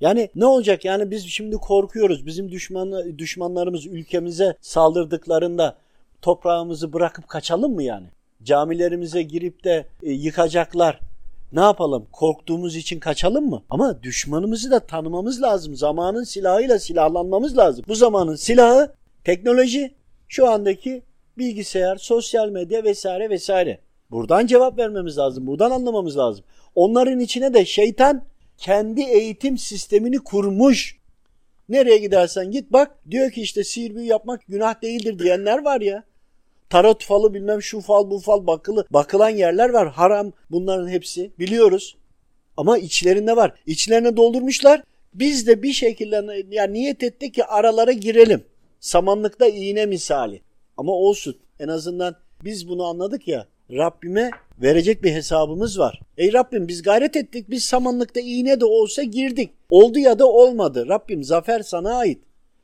Yani 0.00 0.30
ne 0.34 0.46
olacak? 0.46 0.84
Yani 0.84 1.10
biz 1.10 1.26
şimdi 1.26 1.56
korkuyoruz. 1.56 2.26
Bizim 2.26 2.50
düşman, 2.50 3.18
düşmanlarımız 3.18 3.86
ülkemize 3.86 4.56
saldırdıklarında 4.60 5.76
toprağımızı 6.22 6.92
bırakıp 6.92 7.28
kaçalım 7.28 7.74
mı 7.74 7.82
yani? 7.82 8.06
Camilerimize 8.42 9.22
girip 9.22 9.64
de 9.64 9.86
e, 10.02 10.12
yıkacaklar. 10.12 11.00
Ne 11.52 11.60
yapalım? 11.60 12.06
Korktuğumuz 12.12 12.76
için 12.76 13.00
kaçalım 13.00 13.50
mı? 13.50 13.62
Ama 13.70 14.02
düşmanımızı 14.02 14.70
da 14.70 14.80
tanımamız 14.80 15.42
lazım. 15.42 15.76
Zamanın 15.76 16.24
silahıyla 16.24 16.78
silahlanmamız 16.78 17.58
lazım. 17.58 17.84
Bu 17.88 17.94
zamanın 17.94 18.36
silahı 18.36 18.92
teknoloji, 19.24 19.94
şu 20.28 20.50
andaki 20.50 21.02
bilgisayar, 21.38 21.96
sosyal 21.96 22.48
medya 22.48 22.84
vesaire 22.84 23.30
vesaire. 23.30 23.78
Buradan 24.10 24.46
cevap 24.46 24.78
vermemiz 24.78 25.18
lazım. 25.18 25.46
Buradan 25.46 25.70
anlamamız 25.70 26.18
lazım. 26.18 26.44
Onların 26.74 27.20
içine 27.20 27.54
de 27.54 27.64
şeytan 27.64 28.24
kendi 28.58 29.02
eğitim 29.02 29.58
sistemini 29.58 30.18
kurmuş. 30.18 30.98
Nereye 31.68 31.98
gidersen 31.98 32.50
git 32.50 32.72
bak 32.72 32.98
diyor 33.10 33.30
ki 33.30 33.42
işte 33.42 33.64
sihir 33.64 33.94
büyü 33.94 34.06
yapmak 34.06 34.46
günah 34.48 34.82
değildir 34.82 35.18
diyenler 35.18 35.64
var 35.64 35.80
ya. 35.80 36.04
Tarot 36.70 37.04
falı 37.04 37.34
bilmem 37.34 37.62
şu 37.62 37.80
fal 37.80 38.10
bu 38.10 38.18
fal 38.18 38.46
bakılı 38.46 38.86
bakılan 38.90 39.28
yerler 39.28 39.68
var. 39.70 39.88
Haram 39.88 40.32
bunların 40.50 40.88
hepsi 40.88 41.30
biliyoruz. 41.38 41.96
Ama 42.56 42.78
içlerinde 42.78 43.36
var. 43.36 43.54
İçlerine 43.66 44.16
doldurmuşlar. 44.16 44.82
Biz 45.14 45.46
de 45.46 45.62
bir 45.62 45.72
şekilde 45.72 46.44
yani 46.50 46.72
niyet 46.72 47.02
ettik 47.02 47.34
ki 47.34 47.44
aralara 47.44 47.92
girelim. 47.92 48.44
Samanlıkta 48.80 49.46
iğne 49.46 49.86
misali. 49.86 50.42
Ama 50.76 50.92
olsun 50.92 51.36
en 51.60 51.68
azından 51.68 52.16
biz 52.44 52.68
bunu 52.68 52.84
anladık 52.84 53.28
ya. 53.28 53.46
Rabbime 53.72 54.30
verecek 54.62 55.02
bir 55.02 55.12
hesabımız 55.12 55.78
var. 55.78 56.00
Ey 56.16 56.32
Rabbim 56.32 56.68
biz 56.68 56.82
gayret 56.82 57.16
ettik. 57.16 57.50
Biz 57.50 57.64
samanlıkta 57.64 58.20
iğne 58.20 58.60
de 58.60 58.64
olsa 58.64 59.02
girdik. 59.02 59.50
Oldu 59.70 59.98
ya 59.98 60.18
da 60.18 60.26
olmadı. 60.26 60.88
Rabbim 60.88 61.24
zafer 61.24 61.60
sana 61.60 61.94
ait. 61.94 62.18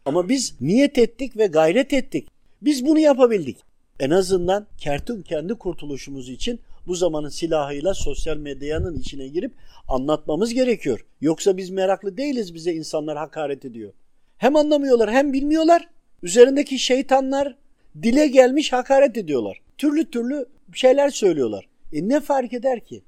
Ama 0.05 0.29
biz 0.29 0.61
niyet 0.61 0.99
ettik 0.99 1.37
ve 1.37 1.47
gayret 1.47 1.93
ettik. 1.93 2.29
Biz 2.62 2.87
bunu 2.87 2.99
yapabildik. 2.99 3.59
En 4.01 4.11
azından 4.11 4.67
kertun 4.79 5.23
kendi 5.23 5.55
kurtuluşumuz 5.55 6.29
için 6.29 6.61
bu 6.87 6.95
zamanın 6.95 7.29
silahıyla 7.29 7.95
sosyal 7.95 8.37
medyanın 8.37 8.99
içine 8.99 9.29
girip 9.29 9.53
anlatmamız 9.88 10.55
gerekiyor. 10.55 11.07
Yoksa 11.21 11.57
biz 11.57 11.71
meraklı 11.71 12.17
değiliz 12.17 12.55
bize 12.55 12.73
insanlar 12.73 13.19
hakaret 13.19 13.64
ediyor. 13.64 13.93
Hem 14.38 14.57
anlamıyorlar 14.57 15.11
hem 15.12 15.33
bilmiyorlar. 15.33 15.88
Üzerindeki 16.23 16.79
şeytanlar 16.79 17.57
dile 18.03 18.27
gelmiş 18.27 18.73
hakaret 18.73 19.17
ediyorlar. 19.17 19.61
Türlü 19.79 20.11
türlü 20.11 20.47
şeyler 20.77 21.11
söylüyorlar. 21.11 21.69
E 21.93 22.09
ne 22.09 22.21
fark 22.21 22.53
eder 22.53 22.81
ki? 22.81 23.03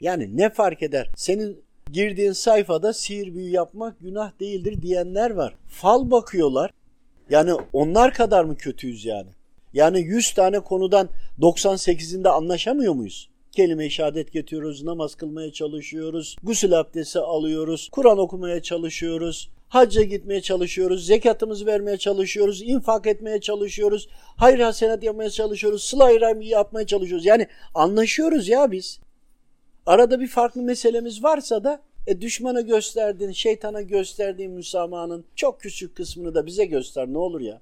Yani 0.00 0.36
ne 0.36 0.50
fark 0.50 0.82
eder? 0.82 1.10
Senin 1.16 1.62
girdiğin 1.92 2.32
sayfada 2.32 2.92
sihir 2.92 3.34
büyü 3.34 3.50
yapmak 3.50 4.00
günah 4.00 4.40
değildir 4.40 4.82
diyenler 4.82 5.30
var. 5.30 5.54
Fal 5.68 6.10
bakıyorlar. 6.10 6.70
Yani 7.30 7.52
onlar 7.72 8.14
kadar 8.14 8.44
mı 8.44 8.56
kötüyüz 8.56 9.04
yani? 9.04 9.30
Yani 9.72 10.00
100 10.00 10.34
tane 10.34 10.60
konudan 10.60 11.08
98'inde 11.40 12.28
anlaşamıyor 12.28 12.94
muyuz? 12.94 13.28
Kelime-i 13.52 13.90
şehadet 13.90 14.32
getiriyoruz, 14.32 14.82
namaz 14.82 15.14
kılmaya 15.14 15.52
çalışıyoruz, 15.52 16.36
gusül 16.42 16.80
abdesti 16.80 17.18
alıyoruz, 17.18 17.88
Kur'an 17.92 18.18
okumaya 18.18 18.62
çalışıyoruz, 18.62 19.50
hacca 19.72 20.02
gitmeye 20.02 20.40
çalışıyoruz, 20.40 21.06
zekatımızı 21.06 21.66
vermeye 21.66 21.96
çalışıyoruz, 21.96 22.62
infak 22.62 23.06
etmeye 23.06 23.40
çalışıyoruz, 23.40 24.08
hayır 24.36 24.58
hasenat 24.58 25.02
yapmaya 25.02 25.30
çalışıyoruz, 25.30 25.84
sıla-i 25.84 26.48
yapmaya 26.48 26.86
çalışıyoruz. 26.86 27.26
Yani 27.26 27.46
anlaşıyoruz 27.74 28.48
ya 28.48 28.70
biz. 28.70 29.00
Arada 29.86 30.20
bir 30.20 30.28
farklı 30.28 30.62
meselemiz 30.62 31.24
varsa 31.24 31.64
da 31.64 31.82
e, 32.06 32.20
düşmana 32.20 32.60
gösterdiğin, 32.60 33.32
şeytana 33.32 33.82
gösterdiğin 33.82 34.50
müsamahanın 34.50 35.24
çok 35.36 35.60
küçük 35.60 35.96
kısmını 35.96 36.34
da 36.34 36.46
bize 36.46 36.64
göster 36.64 37.06
ne 37.06 37.18
olur 37.18 37.40
ya. 37.40 37.60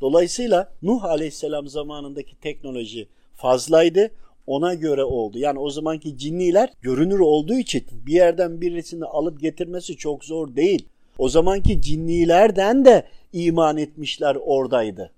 Dolayısıyla 0.00 0.72
Nuh 0.82 1.04
Aleyhisselam 1.04 1.68
zamanındaki 1.68 2.40
teknoloji 2.40 3.08
fazlaydı. 3.34 4.10
Ona 4.46 4.74
göre 4.74 5.04
oldu. 5.04 5.38
Yani 5.38 5.58
o 5.58 5.70
zamanki 5.70 6.18
cinniler 6.18 6.72
görünür 6.82 7.18
olduğu 7.18 7.54
için 7.54 7.84
bir 8.06 8.12
yerden 8.12 8.60
birisini 8.60 9.04
alıp 9.04 9.40
getirmesi 9.40 9.96
çok 9.96 10.24
zor 10.24 10.56
değil. 10.56 10.88
O 11.18 11.28
zamanki 11.28 11.80
cinnilerden 11.82 12.84
de 12.84 13.06
iman 13.32 13.76
etmişler 13.76 14.36
oradaydı. 14.44 15.12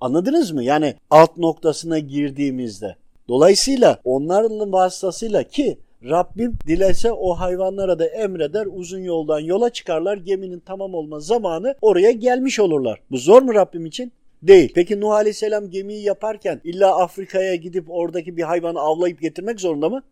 Anladınız 0.00 0.50
mı? 0.50 0.64
Yani 0.64 0.94
alt 1.10 1.36
noktasına 1.36 1.98
girdiğimizde. 1.98 2.96
Dolayısıyla 3.28 3.98
onların 4.04 4.72
vasıtasıyla 4.72 5.42
ki 5.42 5.78
Rabbim 6.04 6.58
dilese 6.66 7.12
o 7.12 7.34
hayvanlara 7.34 7.98
da 7.98 8.06
emreder 8.06 8.66
uzun 8.72 8.98
yoldan 8.98 9.40
yola 9.40 9.70
çıkarlar 9.70 10.16
geminin 10.16 10.62
tamam 10.66 10.94
olma 10.94 11.20
zamanı 11.20 11.74
oraya 11.80 12.10
gelmiş 12.10 12.60
olurlar. 12.60 13.00
Bu 13.10 13.16
zor 13.16 13.42
mu 13.42 13.54
Rabbim 13.54 13.86
için? 13.86 14.12
Değil. 14.42 14.72
Peki 14.74 15.00
Nuh 15.00 15.10
Aleyhisselam 15.10 15.70
gemiyi 15.70 16.02
yaparken 16.02 16.60
illa 16.64 17.02
Afrika'ya 17.02 17.54
gidip 17.54 17.90
oradaki 17.90 18.36
bir 18.36 18.42
hayvanı 18.42 18.80
avlayıp 18.80 19.20
getirmek 19.20 19.60
zorunda 19.60 19.88
mı? 19.88 20.02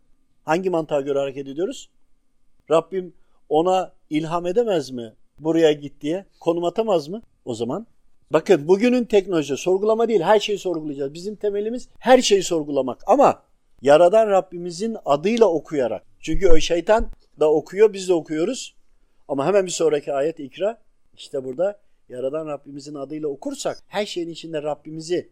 Hangi 0.43 0.69
mantığa 0.69 1.01
göre 1.01 1.19
hareket 1.19 1.47
ediyoruz? 1.47 1.89
Rabbim 2.71 3.13
ona 3.49 3.91
ilham 4.09 4.45
edemez 4.45 4.91
mi? 4.91 5.13
Buraya 5.43 5.71
git 5.71 6.01
diye 6.01 6.25
konum 6.39 6.63
atamaz 6.63 7.07
mı? 7.07 7.21
O 7.45 7.55
zaman 7.55 7.87
bakın 8.31 8.67
bugünün 8.67 9.05
teknolojisi 9.05 9.57
sorgulama 9.57 10.07
değil 10.07 10.21
her 10.21 10.39
şeyi 10.39 10.59
sorgulayacağız. 10.59 11.13
Bizim 11.13 11.35
temelimiz 11.35 11.87
her 11.99 12.21
şeyi 12.21 12.43
sorgulamak 12.43 13.03
ama 13.07 13.43
Yaradan 13.81 14.29
Rabbimizin 14.29 14.97
adıyla 15.05 15.45
okuyarak. 15.45 16.03
Çünkü 16.19 16.49
o 16.49 16.59
şeytan 16.59 17.09
da 17.39 17.53
okuyor 17.53 17.93
biz 17.93 18.09
de 18.09 18.13
okuyoruz. 18.13 18.75
Ama 19.27 19.45
hemen 19.45 19.65
bir 19.65 19.71
sonraki 19.71 20.13
ayet 20.13 20.39
ikra. 20.39 20.81
İşte 21.17 21.43
burada 21.43 21.79
Yaradan 22.09 22.47
Rabbimizin 22.47 22.95
adıyla 22.95 23.27
okursak 23.27 23.83
her 23.87 24.05
şeyin 24.05 24.29
içinde 24.29 24.63
Rabbimizi, 24.63 25.29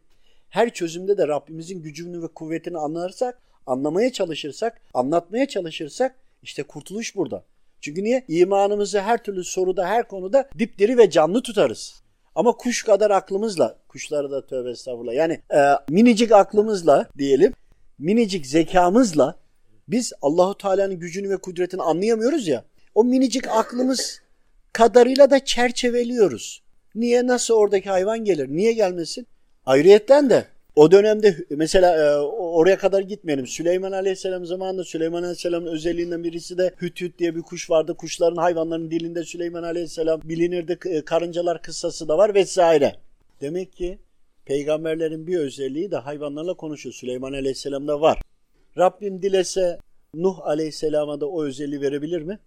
her 0.49 0.73
çözümde 0.73 1.17
de 1.17 1.27
Rabbimizin 1.27 1.81
gücünü 1.81 2.21
ve 2.23 2.27
kuvvetini 2.27 2.77
anlarsak, 2.77 3.41
anlamaya 3.65 4.11
çalışırsak, 4.11 4.81
anlatmaya 4.93 5.47
çalışırsak 5.47 6.15
işte 6.43 6.63
kurtuluş 6.63 7.15
burada. 7.15 7.43
Çünkü 7.81 8.03
niye? 8.03 8.25
İmanımızı 8.27 9.01
her 9.01 9.23
türlü 9.23 9.43
soruda, 9.43 9.87
her 9.87 10.07
konuda 10.07 10.49
dipdiri 10.59 10.97
ve 10.97 11.09
canlı 11.09 11.41
tutarız. 11.41 12.03
Ama 12.35 12.51
kuş 12.51 12.83
kadar 12.83 13.11
aklımızla, 13.11 13.77
kuşları 13.87 14.31
da 14.31 14.45
tövbe 14.45 14.69
estağfurullah 14.69 15.13
yani 15.13 15.41
e, 15.53 15.59
minicik 15.89 16.31
aklımızla 16.31 17.09
diyelim, 17.17 17.53
minicik 17.99 18.45
zekamızla 18.45 19.39
biz 19.87 20.13
Allahu 20.21 20.57
Teala'nın 20.57 20.99
gücünü 20.99 21.29
ve 21.29 21.37
kudretini 21.37 21.81
anlayamıyoruz 21.81 22.47
ya. 22.47 22.65
O 22.95 23.03
minicik 23.03 23.47
aklımız 23.47 24.21
kadarıyla 24.73 25.31
da 25.31 25.45
çerçeveliyoruz. 25.45 26.63
Niye 26.95 27.27
nasıl 27.27 27.53
oradaki 27.53 27.89
hayvan 27.89 28.19
gelir? 28.19 28.47
Niye 28.49 28.73
gelmesin? 28.73 29.27
Ayrıyetten 29.65 30.29
de 30.29 30.45
O 30.75 30.91
dönemde 30.91 31.35
mesela 31.49 31.97
e, 31.97 32.15
oraya 32.37 32.77
kadar 32.77 33.01
gitmeyelim. 33.01 33.47
Süleyman 33.47 33.91
Aleyhisselam 33.91 34.45
zamanında 34.45 34.83
Süleyman 34.83 35.23
Aleyhisselam'ın 35.23 35.67
özelliğinden 35.67 36.23
birisi 36.23 36.57
de 36.57 36.71
hüt 36.81 37.01
hüt 37.01 37.19
diye 37.19 37.35
bir 37.35 37.41
kuş 37.41 37.69
vardı. 37.69 37.95
Kuşların 37.97 38.35
hayvanların 38.35 38.91
dilinde 38.91 39.23
Süleyman 39.23 39.63
Aleyhisselam 39.63 40.21
bilinirdi. 40.23 40.79
E, 40.85 41.05
karıncalar 41.05 41.61
kıssası 41.61 42.07
da 42.07 42.17
var 42.17 42.33
vesaire. 42.33 42.95
Demek 43.41 43.73
ki 43.73 43.99
peygamberlerin 44.45 45.27
bir 45.27 45.37
özelliği 45.37 45.91
de 45.91 45.97
hayvanlarla 45.97 46.53
konuşuyor. 46.53 46.93
Süleyman 46.93 47.33
Aleyhisselam'da 47.33 48.01
var. 48.01 48.21
Rabbim 48.77 49.21
dilese 49.21 49.79
Nuh 50.13 50.39
Aleyhisselam'a 50.39 51.21
da 51.21 51.25
o 51.29 51.43
özelliği 51.43 51.81
verebilir 51.81 52.21
mi? 52.21 52.39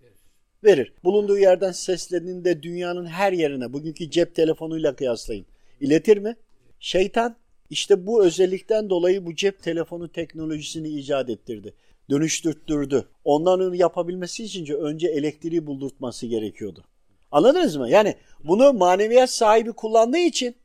Verir. 0.64 0.92
Bulunduğu 1.04 1.38
yerden 1.38 1.72
seslendiğinde 1.72 2.62
dünyanın 2.62 3.06
her 3.06 3.32
yerine 3.32 3.72
bugünkü 3.72 4.10
cep 4.10 4.34
telefonuyla 4.34 4.96
kıyaslayın. 4.96 5.46
İletir 5.80 6.18
mi? 6.18 6.36
Şeytan 6.80 7.36
işte 7.72 8.06
bu 8.06 8.24
özellikten 8.24 8.90
dolayı 8.90 9.26
bu 9.26 9.34
cep 9.34 9.62
telefonu 9.62 10.12
teknolojisini 10.12 10.88
icat 10.88 11.30
ettirdi. 11.30 11.74
Dönüştürttürdü. 12.10 13.04
Ondan 13.24 13.60
onu 13.60 13.74
yapabilmesi 13.74 14.44
için 14.44 14.66
önce 14.66 15.08
elektriği 15.08 15.66
buldurtması 15.66 16.26
gerekiyordu. 16.26 16.84
Anladınız 17.30 17.76
mı? 17.76 17.90
Yani 17.90 18.14
bunu 18.44 18.72
maneviyat 18.72 19.30
sahibi 19.30 19.72
kullandığı 19.72 20.18
için 20.18 20.56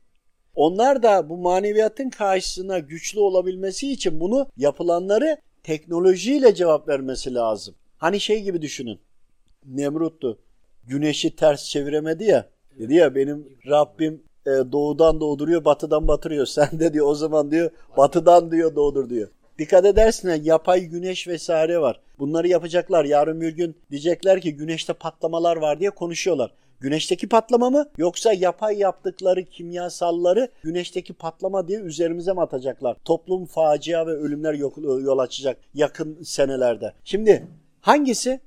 onlar 0.54 1.02
da 1.02 1.28
bu 1.28 1.36
maneviyatın 1.36 2.10
karşısına 2.10 2.78
güçlü 2.78 3.20
olabilmesi 3.20 3.92
için 3.92 4.20
bunu 4.20 4.46
yapılanları 4.56 5.36
teknolojiyle 5.62 6.54
cevap 6.54 6.88
vermesi 6.88 7.34
lazım. 7.34 7.74
Hani 7.96 8.20
şey 8.20 8.42
gibi 8.42 8.62
düşünün. 8.62 9.00
Nemrut'tu. 9.66 10.38
Güneşi 10.84 11.36
ters 11.36 11.64
çeviremedi 11.64 12.24
ya. 12.24 12.48
Dedi 12.78 12.94
ya 12.94 13.14
benim 13.14 13.58
Rabbim 13.66 14.22
e, 14.48 14.72
doğudan 14.72 15.20
doğduruyor, 15.20 15.64
batıdan 15.64 16.08
batırıyor. 16.08 16.46
Sen 16.56 16.80
de 16.80 16.92
diyor 16.92 17.06
o 17.06 17.14
zaman 17.14 17.50
diyor 17.50 17.70
batıdan 17.96 18.50
diyor 18.50 18.76
doğdur 18.76 19.10
diyor. 19.10 19.28
Dikkat 19.58 19.84
edersin 19.84 20.42
yapay 20.42 20.80
güneş 20.80 21.28
vesaire 21.28 21.80
var. 21.80 22.00
Bunları 22.18 22.48
yapacaklar. 22.48 23.04
Yarın 23.04 23.40
bir 23.40 23.56
gün 23.56 23.76
diyecekler 23.90 24.40
ki 24.40 24.56
güneşte 24.56 24.92
patlamalar 24.92 25.56
var 25.56 25.80
diye 25.80 25.90
konuşuyorlar. 25.90 26.52
Güneşteki 26.80 27.28
patlama 27.28 27.70
mı 27.70 27.88
yoksa 27.96 28.32
yapay 28.32 28.78
yaptıkları 28.78 29.44
kimyasalları 29.44 30.48
güneşteki 30.62 31.12
patlama 31.12 31.68
diye 31.68 31.78
üzerimize 31.78 32.32
mi 32.32 32.40
atacaklar? 32.40 32.96
Toplum 33.04 33.46
facia 33.46 34.06
ve 34.06 34.10
ölümler 34.10 34.54
yol 35.02 35.18
açacak 35.18 35.58
yakın 35.74 36.22
senelerde. 36.22 36.92
Şimdi 37.04 37.46
hangisi? 37.80 38.40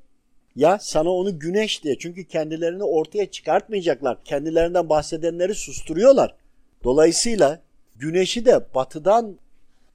Ya 0.56 0.80
sana 0.82 1.10
onu 1.10 1.40
güneş 1.40 1.84
diye. 1.84 1.98
Çünkü 2.00 2.24
kendilerini 2.24 2.84
ortaya 2.84 3.26
çıkartmayacaklar. 3.32 4.24
Kendilerinden 4.24 4.90
bahsedenleri 4.90 5.56
susturuyorlar. 5.56 6.36
Dolayısıyla 6.84 7.62
güneşi 7.96 8.46
de 8.46 8.66
batıdan 8.76 9.38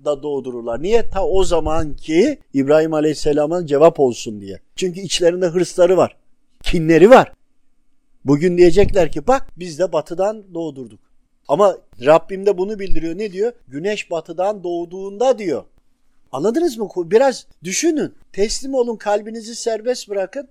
da 0.05 0.23
doğdururlar. 0.23 0.83
Niye? 0.83 1.11
Ta 1.11 1.27
o 1.27 1.45
zamanki 1.45 2.39
İbrahim 2.55 2.95
Aleyhisselam'a 2.95 3.67
cevap 3.67 4.01
olsun 4.01 4.41
diye. 4.41 4.61
Çünkü 4.77 5.01
içlerinde 5.01 5.47
hırsları 5.47 5.97
var. 5.97 6.17
Kinleri 6.63 7.11
var. 7.11 7.33
Bugün 8.25 8.59
diyecekler 8.59 9.13
ki 9.13 9.27
bak 9.27 9.47
biz 9.57 9.79
de 9.79 9.93
batıdan 9.93 10.55
doğdurduk. 10.55 11.01
Ama 11.49 11.79
Rabbim 12.05 12.47
de 12.47 12.59
bunu 12.59 12.79
bildiriyor. 12.79 13.19
Ne 13.19 13.33
diyor? 13.33 13.53
Güneş 13.69 14.11
batıdan 14.11 14.65
doğduğunda 14.65 15.39
diyor. 15.39 15.65
Anladınız 16.37 16.79
mı? 16.79 16.89
Biraz 16.97 17.47
düşünün. 17.65 18.15
Teslim 18.33 18.75
olun, 18.75 18.97
kalbinizi 18.97 19.55
serbest 19.55 20.09
bırakın. 20.09 20.49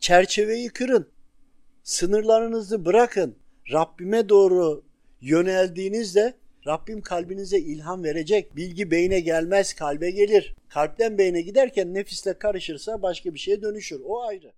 Çerçeveyi 0.00 0.68
kırın. 0.68 1.08
Sınırlarınızı 1.82 2.84
bırakın. 2.84 3.36
Rabbime 3.72 4.28
doğru 4.28 4.84
yöneldiğinizde 5.20 6.34
Rabbim 6.66 7.00
kalbinize 7.00 7.58
ilham 7.58 8.04
verecek. 8.04 8.56
Bilgi 8.56 8.90
beyne 8.90 9.20
gelmez, 9.20 9.74
kalbe 9.74 10.10
gelir. 10.10 10.54
Kalpten 10.68 11.18
beyne 11.18 11.40
giderken 11.40 11.94
nefisle 11.94 12.38
karışırsa 12.38 13.02
başka 13.02 13.34
bir 13.34 13.38
şeye 13.38 13.62
dönüşür. 13.62 14.00
O 14.04 14.22
ayrı. 14.22 14.52